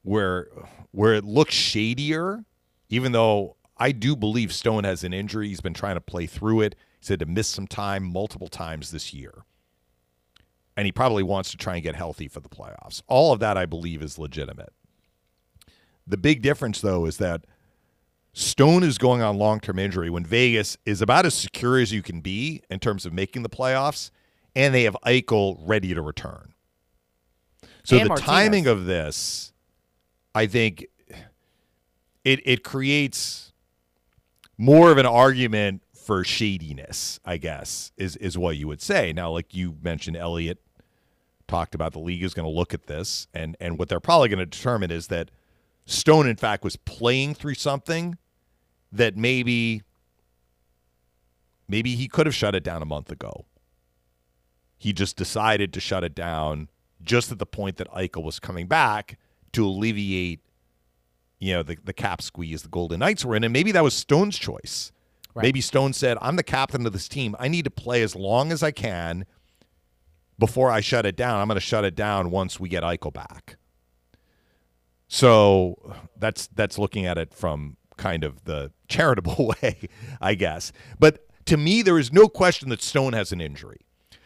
[0.03, 0.49] where
[0.91, 2.45] where it looks shadier,
[2.89, 5.49] even though I do believe Stone has an injury.
[5.49, 6.75] He's been trying to play through it.
[7.01, 9.45] He said to miss some time multiple times this year.
[10.77, 13.03] And he probably wants to try and get healthy for the playoffs.
[13.07, 14.73] All of that, I believe, is legitimate.
[16.07, 17.45] The big difference, though, is that
[18.35, 22.03] Stone is going on long term injury when Vegas is about as secure as you
[22.03, 24.11] can be in terms of making the playoffs,
[24.57, 26.55] and they have Eichel ready to return.
[27.85, 28.27] So and the Martinez.
[28.27, 29.53] timing of this
[30.35, 30.87] I think
[32.25, 33.53] it it creates
[34.57, 39.13] more of an argument for shadiness, I guess, is is what you would say.
[39.13, 40.59] Now, like you mentioned, Elliotte
[41.49, 44.29] talked about the league is going to look at this, and and what they're probably
[44.29, 45.31] going to determine is that
[45.85, 48.17] Stone, in fact, was playing through something
[48.93, 49.83] that maybe
[51.69, 53.47] maybe he could have shut it down a month ago.
[54.79, 56.69] He just decided to shut it down
[57.03, 59.19] just at the point that Eichel was coming back
[59.53, 60.41] to alleviate,
[61.39, 63.45] you know, the, the cap squeeze the Golden Knights were in.
[63.45, 64.93] And maybe that was Stone's choice.
[65.35, 65.45] Right.
[65.45, 67.35] Maybe Stone said, I'm the captain of this team.
[67.39, 69.25] I need to play as long as I can
[70.39, 71.41] before I shut it down.
[71.41, 73.57] I'm going to shut it down once we get Eichel back.
[75.09, 79.89] So that's that's looking at it from kind of the charitable way,
[80.21, 80.73] I guess.
[80.99, 83.81] But to me, there is no question that Stone has an injury.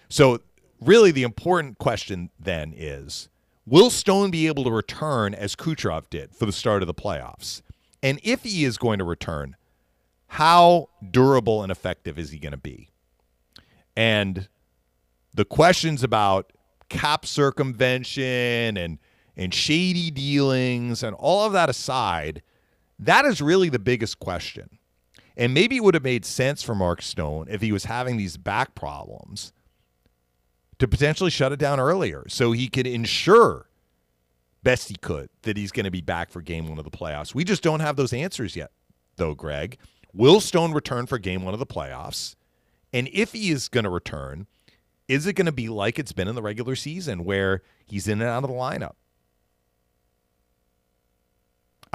[0.08, 0.40] So
[0.80, 3.28] really, the important question then is:
[3.66, 7.62] Will Stone be able to return as Kucherov did for the start of the playoffs?
[8.02, 9.56] And if he is going to return,
[10.28, 12.90] how durable and effective is he going to be?
[13.96, 14.48] And
[15.34, 16.52] the questions about
[16.88, 18.98] cap circumvention and
[19.36, 22.42] and shady dealings and all of that aside,
[22.98, 24.78] that is really the biggest question.
[25.36, 28.36] And maybe it would have made sense for Mark Stone if he was having these
[28.36, 29.52] back problems
[30.78, 33.68] to potentially shut it down earlier so he could ensure
[34.62, 37.34] best he could that he's going to be back for game one of the playoffs.
[37.34, 38.70] We just don't have those answers yet,
[39.16, 39.78] though, Greg.
[40.12, 42.34] Will Stone return for game one of the playoffs?
[42.92, 44.46] And if he is going to return,
[45.08, 48.20] is it going to be like it's been in the regular season where he's in
[48.20, 48.94] and out of the lineup?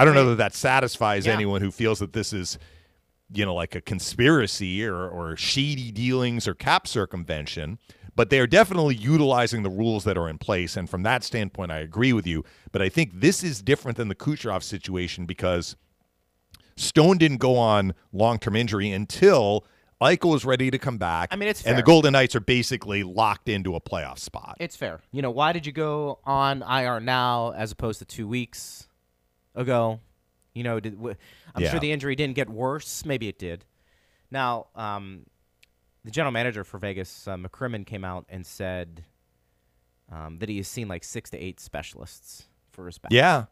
[0.02, 1.34] I don't know that that satisfies Yeah.
[1.34, 2.58] anyone who feels that this is,
[3.32, 7.78] you know, like a conspiracy or, or shady dealings or cap circumvention,
[8.16, 10.76] but they are definitely utilizing the rules that are in place.
[10.76, 12.44] And from that standpoint, I agree with you.
[12.72, 15.76] But I think this is different than the Kucherov situation because
[16.76, 19.66] Stone didn't go on long term injury until
[20.02, 21.30] Eichel was ready to come back.
[21.32, 21.84] I mean, it's and the.
[21.84, 24.58] Golden Knights are basically locked into a playoff spot.
[24.60, 25.02] It's fair.
[25.12, 28.88] You know, why did you go on IR now as opposed to two weeks
[29.56, 30.00] ago?
[30.54, 31.16] You know, did, w-
[31.56, 31.72] I'm Yeah.
[31.72, 33.06] sure the injury didn't get worse.
[33.06, 33.66] Maybe it did.
[34.30, 35.26] Now, um,
[36.04, 39.04] the general manager for Vegas, uh, McCrimmon, came out and said
[40.12, 43.12] um, that he has seen like six to eight specialists for his back.
[43.12, 43.46] yeah.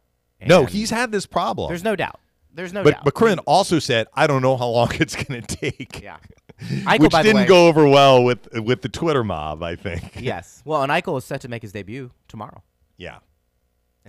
[0.46, 1.68] No, he's had this problem.
[1.68, 2.18] There's no doubt.
[2.52, 3.04] There's no doubt.
[3.04, 3.14] but doubt.
[3.38, 6.00] McCrimmon also said, I don't know how long it's going to take.
[6.02, 6.16] Yeah.
[6.60, 10.16] Eichel, Which didn't way- go over well with with the Twitter mob, I think.
[10.20, 10.62] Yes.
[10.64, 12.62] Well, and Eichel is set to make his debut tomorrow.
[12.96, 13.18] Yeah.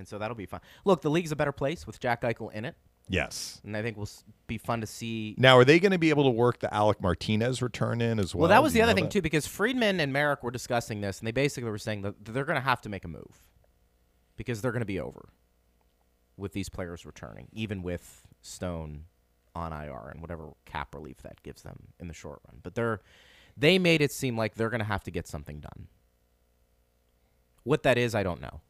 [0.02, 0.62] And so that'll be fun.
[0.84, 2.76] Look, the league's a better place with Jack Eichel in it.
[3.08, 3.62] Yes.
[3.64, 4.10] And I think will
[4.47, 5.36] be fun to see.
[5.38, 8.34] Now, are they going to be able to work the Alec Martinez return in as
[8.34, 8.41] well?
[8.41, 9.12] Well, that was the other thing that?
[9.12, 12.45] too, because Friedman and Marek were discussing this, and they basically were saying that they're
[12.45, 13.47] going to have to make a move
[14.38, 15.30] because they're going to be over
[16.36, 19.04] with these players returning, even with Stone
[19.54, 22.60] on IR and whatever cap relief that gives them in the short run.
[22.64, 23.02] But they're
[23.56, 25.88] they made it seem like they're going to have to get something done.
[27.64, 28.62] What that is, I don't know.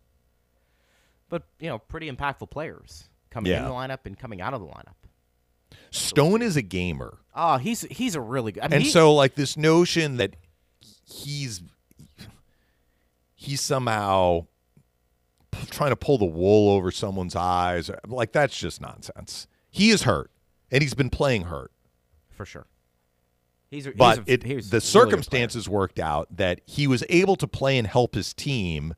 [1.31, 4.67] But you know, pretty impactful players coming in the lineup and coming out of the
[4.67, 4.93] lineup.
[5.89, 7.17] Stone is a gamer.
[7.33, 8.61] Oh, he's he's a really good.
[8.63, 10.35] I mean, and he- so like this notion that
[11.09, 11.63] he's
[13.33, 14.45] he's somehow
[15.69, 20.31] trying to pull the wool over someone's eyes like that's just nonsense he is hurt
[20.71, 21.71] and he's been playing hurt
[22.29, 22.67] for sure.
[23.69, 24.79] He's a, but he's a, it, really the player.
[24.81, 28.95] circumstances worked out that he was able to play and help his team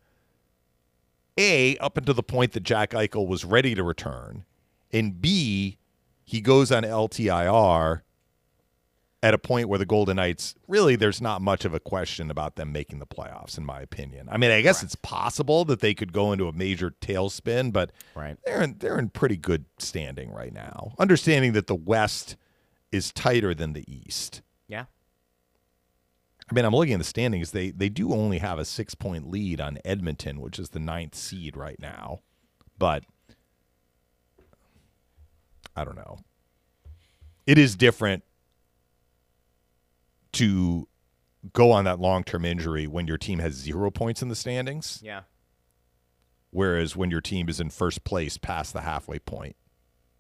[1.38, 4.45] a up until the point that Jack Eichel was ready to return
[4.91, 5.77] and b
[6.23, 8.01] he goes on LTIR
[9.21, 12.55] at a point where the Golden Knights really there's not much of a question about
[12.55, 14.27] them making the playoffs in my opinion.
[14.29, 17.91] I mean, I guess it's possible that they could go into a major tailspin, but
[18.15, 18.38] Right.
[18.45, 20.93] they're in, they're in pretty good standing right now.
[20.99, 22.36] Understanding that the West
[22.91, 24.41] is tighter than the East.
[26.51, 27.51] I mean, I'm looking at the standings.
[27.51, 31.15] They they do only have a six point lead on Edmonton, which is the ninth
[31.15, 32.19] seed right now.
[32.77, 33.03] But
[35.75, 36.17] I don't know.
[37.47, 38.23] It is different
[40.33, 40.87] to
[41.53, 44.99] go on that long term injury when your team has zero points in the standings,
[45.03, 45.23] Yeah.
[46.51, 49.55] whereas when your team is in first place past the halfway point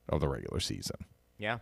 [0.09, 0.97] of the regular season.
[1.37, 1.59] Yeah.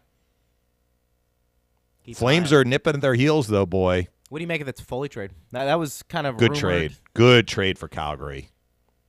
[2.06, 4.08] Keep Flames are nipping at their heels, though, boy.
[4.32, 5.32] What do you make of Toffoli trade?
[5.52, 6.60] That, that was kind of Good rumored.
[6.62, 6.94] trade.
[7.14, 8.48] Good trade for Calgary.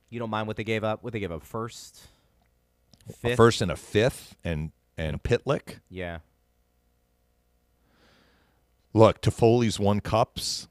[0.09, 1.01] You don't mind what they gave up?
[1.01, 2.07] What they gave up first?
[3.07, 3.37] A Fifth?
[3.37, 5.79] first and a fifth, and and Pitlick.
[5.89, 6.17] Yeah.
[8.93, 10.67] Look, Toffoli's won cups.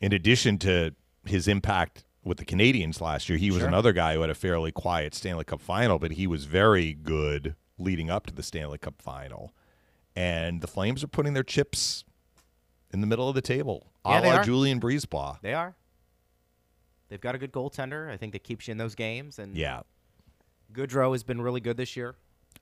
[0.00, 0.94] In addition to
[1.24, 3.66] his impact with the Canadiens last year, he was Sure.
[3.68, 7.56] another guy who had a fairly quiet Stanley Cup final, but he was very good
[7.76, 9.52] leading up to the Stanley Cup final.
[10.14, 12.04] And the Flames are putting their chips
[12.92, 14.44] in the middle of the table, Yeah, a they la are.
[14.44, 15.40] Julien BriseBois.
[15.42, 15.74] They are.
[17.08, 18.10] They've got a good goaltender.
[18.10, 19.38] I think that keeps you in those games.
[19.38, 19.80] And Yeah.
[20.72, 22.16] Gaudreau has been really good this year.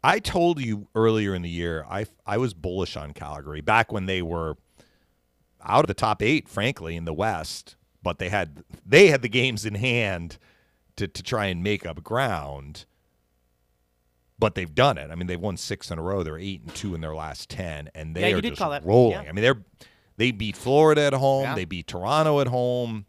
[0.04, 4.06] I told you earlier in the year I I was bullish on Calgary back when
[4.06, 4.56] they were
[5.62, 9.28] out of the top eight, frankly, in the West, but they had they had the
[9.28, 10.38] games in hand
[10.96, 12.84] to to try and make up ground.
[14.38, 15.10] But they've done it.
[15.10, 16.22] I mean, they've won six in a row.
[16.22, 19.22] They're eight and two in their last ten, and they yeah, are just rolling.
[19.22, 19.30] Yeah.
[19.30, 19.64] I mean, they're
[20.16, 21.42] they beat Florida at home.
[21.42, 21.54] Yeah.
[21.54, 23.06] They beat Toronto at home.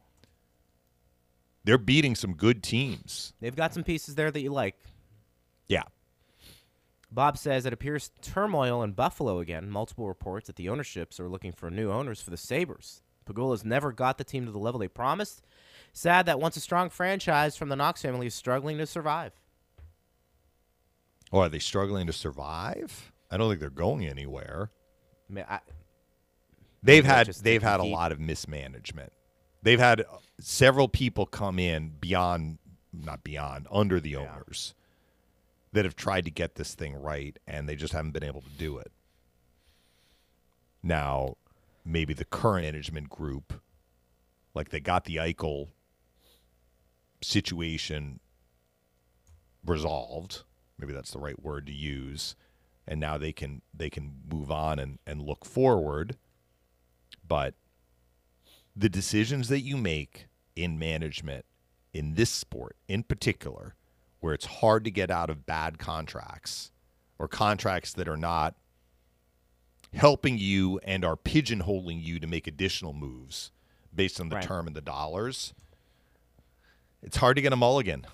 [1.63, 3.33] They're beating some good teams.
[3.41, 4.75] They've got some pieces there that you like.
[5.67, 5.83] Yeah.
[7.11, 9.69] Bob says it appears turmoil in Buffalo again.
[9.69, 13.01] Multiple reports that the ownerships are looking for new owners for the Sabres.
[13.25, 15.41] Pegula's never got the team to the level they promised.
[15.93, 19.33] Sad that once a strong franchise from the Knox family is struggling to survive.
[21.31, 23.11] Or are they struggling to survive?
[23.29, 24.71] I don't think they're going anywhere.
[25.29, 25.59] I mean, I,
[26.83, 29.11] They've had they've had a lot of mismanagement.
[29.63, 30.05] They've had
[30.39, 32.59] several people come in beyond
[32.93, 34.73] not beyond under the owners
[35.73, 38.49] that have tried to get this thing right and they just haven't been able to
[38.57, 38.91] do it.
[40.81, 41.35] Now,
[41.85, 43.61] maybe the current management group
[44.53, 45.67] like they got the Eichel
[47.21, 48.19] situation
[49.65, 50.43] resolved.
[50.79, 52.35] Maybe that's the right word to use.
[52.87, 56.17] And now they can they can move on and, and look forward.
[57.27, 57.55] But
[58.75, 61.45] the decisions that you make in management
[61.93, 63.75] in this sport in particular,
[64.19, 66.71] where it's hard to get out of bad contracts
[67.19, 68.55] or contracts that are not
[69.93, 73.51] helping you and are pigeonholing you to make additional moves
[73.95, 74.43] based on the Right.
[74.45, 75.53] term and the dollars,
[77.01, 78.05] it's hard to get a mulligan.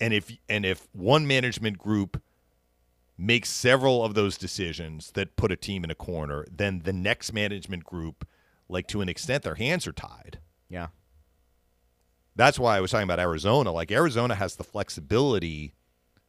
[0.00, 2.22] And if and if one management group
[3.16, 7.32] makes several of those decisions that put a team in a corner, then the next
[7.32, 8.26] management group,
[8.68, 10.38] like to an extent, their hands are tied.
[10.68, 10.88] yeah.
[12.36, 13.70] That's why I was talking about Arizona.
[13.70, 15.72] Like Arizona has the flexibility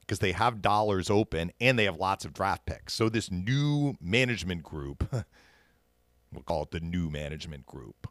[0.02, 2.94] because they have dollars open and they have lots of draft picks.
[2.94, 5.12] So this new management group,
[6.32, 8.08] we'll call it the new management group.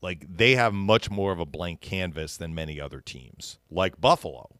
[0.00, 4.57] Like they have much more of a blank canvas than many other teams, like Buffalo.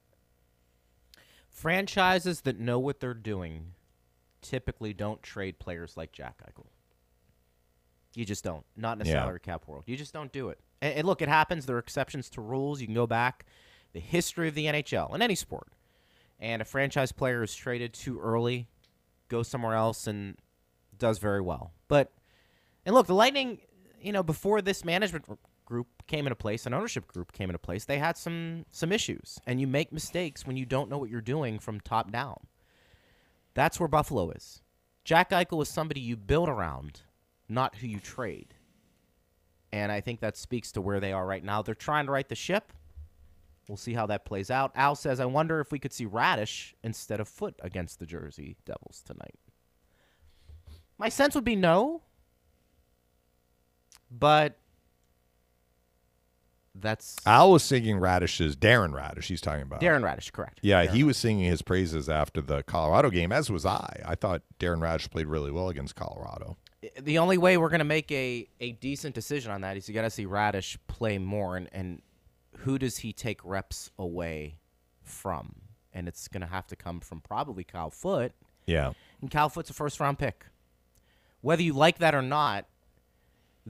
[1.58, 3.72] Franchises that know what they're doing
[4.42, 6.66] typically don't trade players like Jack Eichel.
[8.14, 8.64] You just don't.
[8.76, 9.22] Not in a Yeah.
[9.22, 9.84] salary cap world.
[9.86, 10.60] You just don't do it.
[10.80, 11.66] And, and look, it happens.
[11.66, 12.80] There are exceptions to rules.
[12.80, 13.44] You can go back
[13.92, 15.68] the history of the NHL in any sport.
[16.38, 18.68] And a franchise player is traded too early,
[19.28, 20.36] goes somewhere else, and
[20.96, 21.72] does very well.
[21.88, 22.12] But
[22.86, 23.60] and look, the Lightning,
[24.00, 25.24] you know, before this management
[25.68, 29.38] group came into place, an ownership group came into place, they had some some issues,
[29.46, 32.38] and you make mistakes when you don't know what you're doing from top down.
[33.52, 34.62] That's where Buffalo is.
[35.04, 37.02] Jack Eichel is somebody you build around,
[37.48, 38.54] not who you trade.
[39.70, 41.60] And I think that speaks to where they are right now.
[41.60, 42.72] They're trying to right the ship.
[43.68, 44.72] We'll see how that plays out.
[44.74, 48.56] Al says, I wonder if we could see Raddysh instead of Foote against the Jersey
[48.64, 49.34] Devils tonight.
[50.96, 52.00] My sense would be no.
[54.10, 54.56] But
[56.80, 59.24] that's Al was singing Raddysh's Darren Raddysh.
[59.24, 60.60] He's talking about Darren Raddysh, correct.
[60.62, 64.02] Yeah, Darren he was singing his praises after the Colorado game, as was I.
[64.04, 66.56] I thought Darren Raddysh played really well against Colorado.
[67.00, 69.94] the only way we're going to make a, a decent decision on that is you
[69.94, 72.02] got to see Raddysh play more and, and
[72.58, 74.58] who does he take reps away
[75.02, 75.54] from?
[75.92, 78.32] And it's going to have to come from probably Cal Foote.
[78.66, 78.92] Yeah.
[79.20, 80.46] And Cal Foote's a first round pick.
[81.40, 82.66] Whether you like that or not,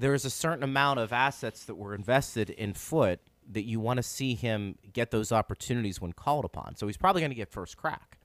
[0.01, 3.21] there is a certain amount of assets that were invested in Foote
[3.51, 6.77] that you want to see him get those opportunities when called upon.
[6.77, 8.19] So he's probably going to get first crack.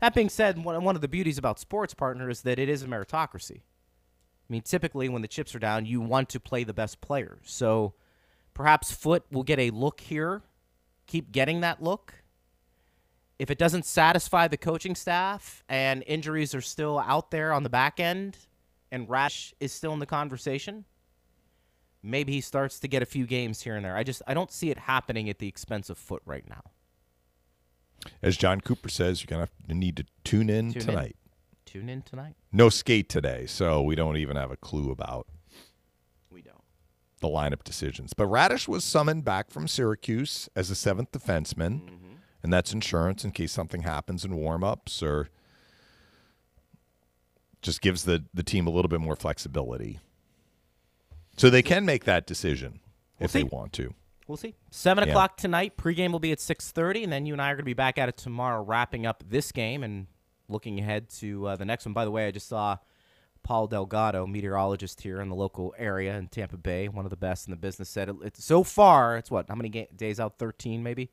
[0.00, 2.86] That being said, one of the beauties about sports partner is that it is a
[2.86, 3.58] meritocracy.
[3.58, 7.40] I mean, typically when the chips are down, you want to play the best players.
[7.44, 7.94] So
[8.54, 10.42] perhaps Foote will get a look here,
[11.06, 12.14] keep getting that look.
[13.38, 17.68] If it doesn't satisfy the coaching staff and injuries are still out there on the
[17.68, 18.38] back end
[18.90, 20.84] and Rash is still in the conversation,
[22.06, 23.96] maybe he starts to get a few games here and there.
[23.96, 26.62] I just I don't see it happening at the expense of Foote right now.
[28.22, 30.86] As Jon Cooper says, you're going to need to tune in Tune in.
[30.86, 31.16] tonight.
[31.64, 32.34] Tune in tonight.
[32.52, 35.26] No skate today, so we don't even have a clue about
[36.30, 36.62] We don't.
[37.20, 38.12] the lineup decisions.
[38.12, 42.14] But Raddysh was summoned back from Syracuse as a seventh defenseman, mm-hmm.
[42.44, 45.28] and that's insurance in case something happens in warm-ups or
[47.62, 49.98] just gives the, the team a little bit more flexibility.
[51.36, 52.80] So they can make that decision
[53.20, 53.40] if see.
[53.40, 53.94] they want to.
[54.26, 54.54] We'll see.
[54.70, 55.10] Seven Yeah.
[55.10, 55.76] o'clock tonight.
[55.76, 57.74] Pregame will be at six thirty, and then you and I are going to be
[57.74, 60.06] back at it tomorrow, wrapping up this game and
[60.48, 61.92] looking ahead to uh, the next one.
[61.92, 62.78] By the way, I just saw
[63.44, 67.46] Paul Dellegatto, meteorologist here in the local area in Tampa Bay, one of the best
[67.46, 69.16] in the business, said it, it's so far.
[69.16, 69.46] It's what?
[69.48, 70.38] How many ga- days out?
[70.38, 71.10] Thirteen, maybe,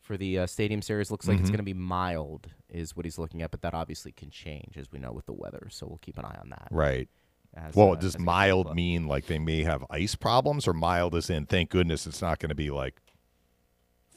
[0.00, 1.10] for the uh, Stadium Series.
[1.10, 3.50] Looks like it's going to be mild, is what he's looking at.
[3.50, 5.68] But that obviously can change, as we know, with the weather.
[5.70, 6.68] So we'll keep an eye on that.
[6.70, 7.08] Right.
[7.56, 11.30] As, Well, uh, does mild mean like they may have ice problems, or mild is
[11.30, 13.00] in thank goodness it's not going to be like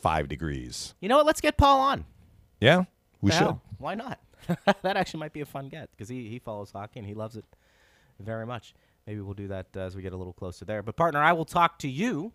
[0.02, 0.96] five degrees?
[1.00, 1.26] You know what?
[1.26, 2.06] Let's get Paul on.
[2.60, 2.86] Yeah,
[3.22, 3.42] we should.
[3.42, 3.62] hell?
[3.78, 4.20] Why not?
[4.82, 7.36] that actually might be a fun get because he, he follows hockey and he loves
[7.36, 7.46] it
[8.20, 8.74] very much.
[9.06, 10.84] Maybe we'll do that uh, as we get a little closer there.
[10.84, 12.34] But, partner, I will talk to you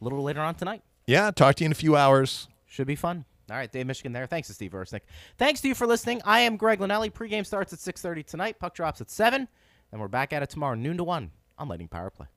[0.00, 0.82] a little later on tonight.
[1.06, 2.48] Yeah, talk to you in a few hours.
[2.66, 3.24] Should be fun.
[3.50, 4.26] All right, Dave Mishkin there.
[4.26, 5.00] Thanks to Steve Ersnick.
[5.36, 6.20] Thanks to you for listening.
[6.24, 7.12] I am Greg Linnelli.
[7.12, 8.60] Pregame starts at 6.30 tonight.
[8.60, 9.48] Puck drops at 7.
[9.92, 12.28] And we're back at it tomorrow, noon to 1 on Lightning Power Play.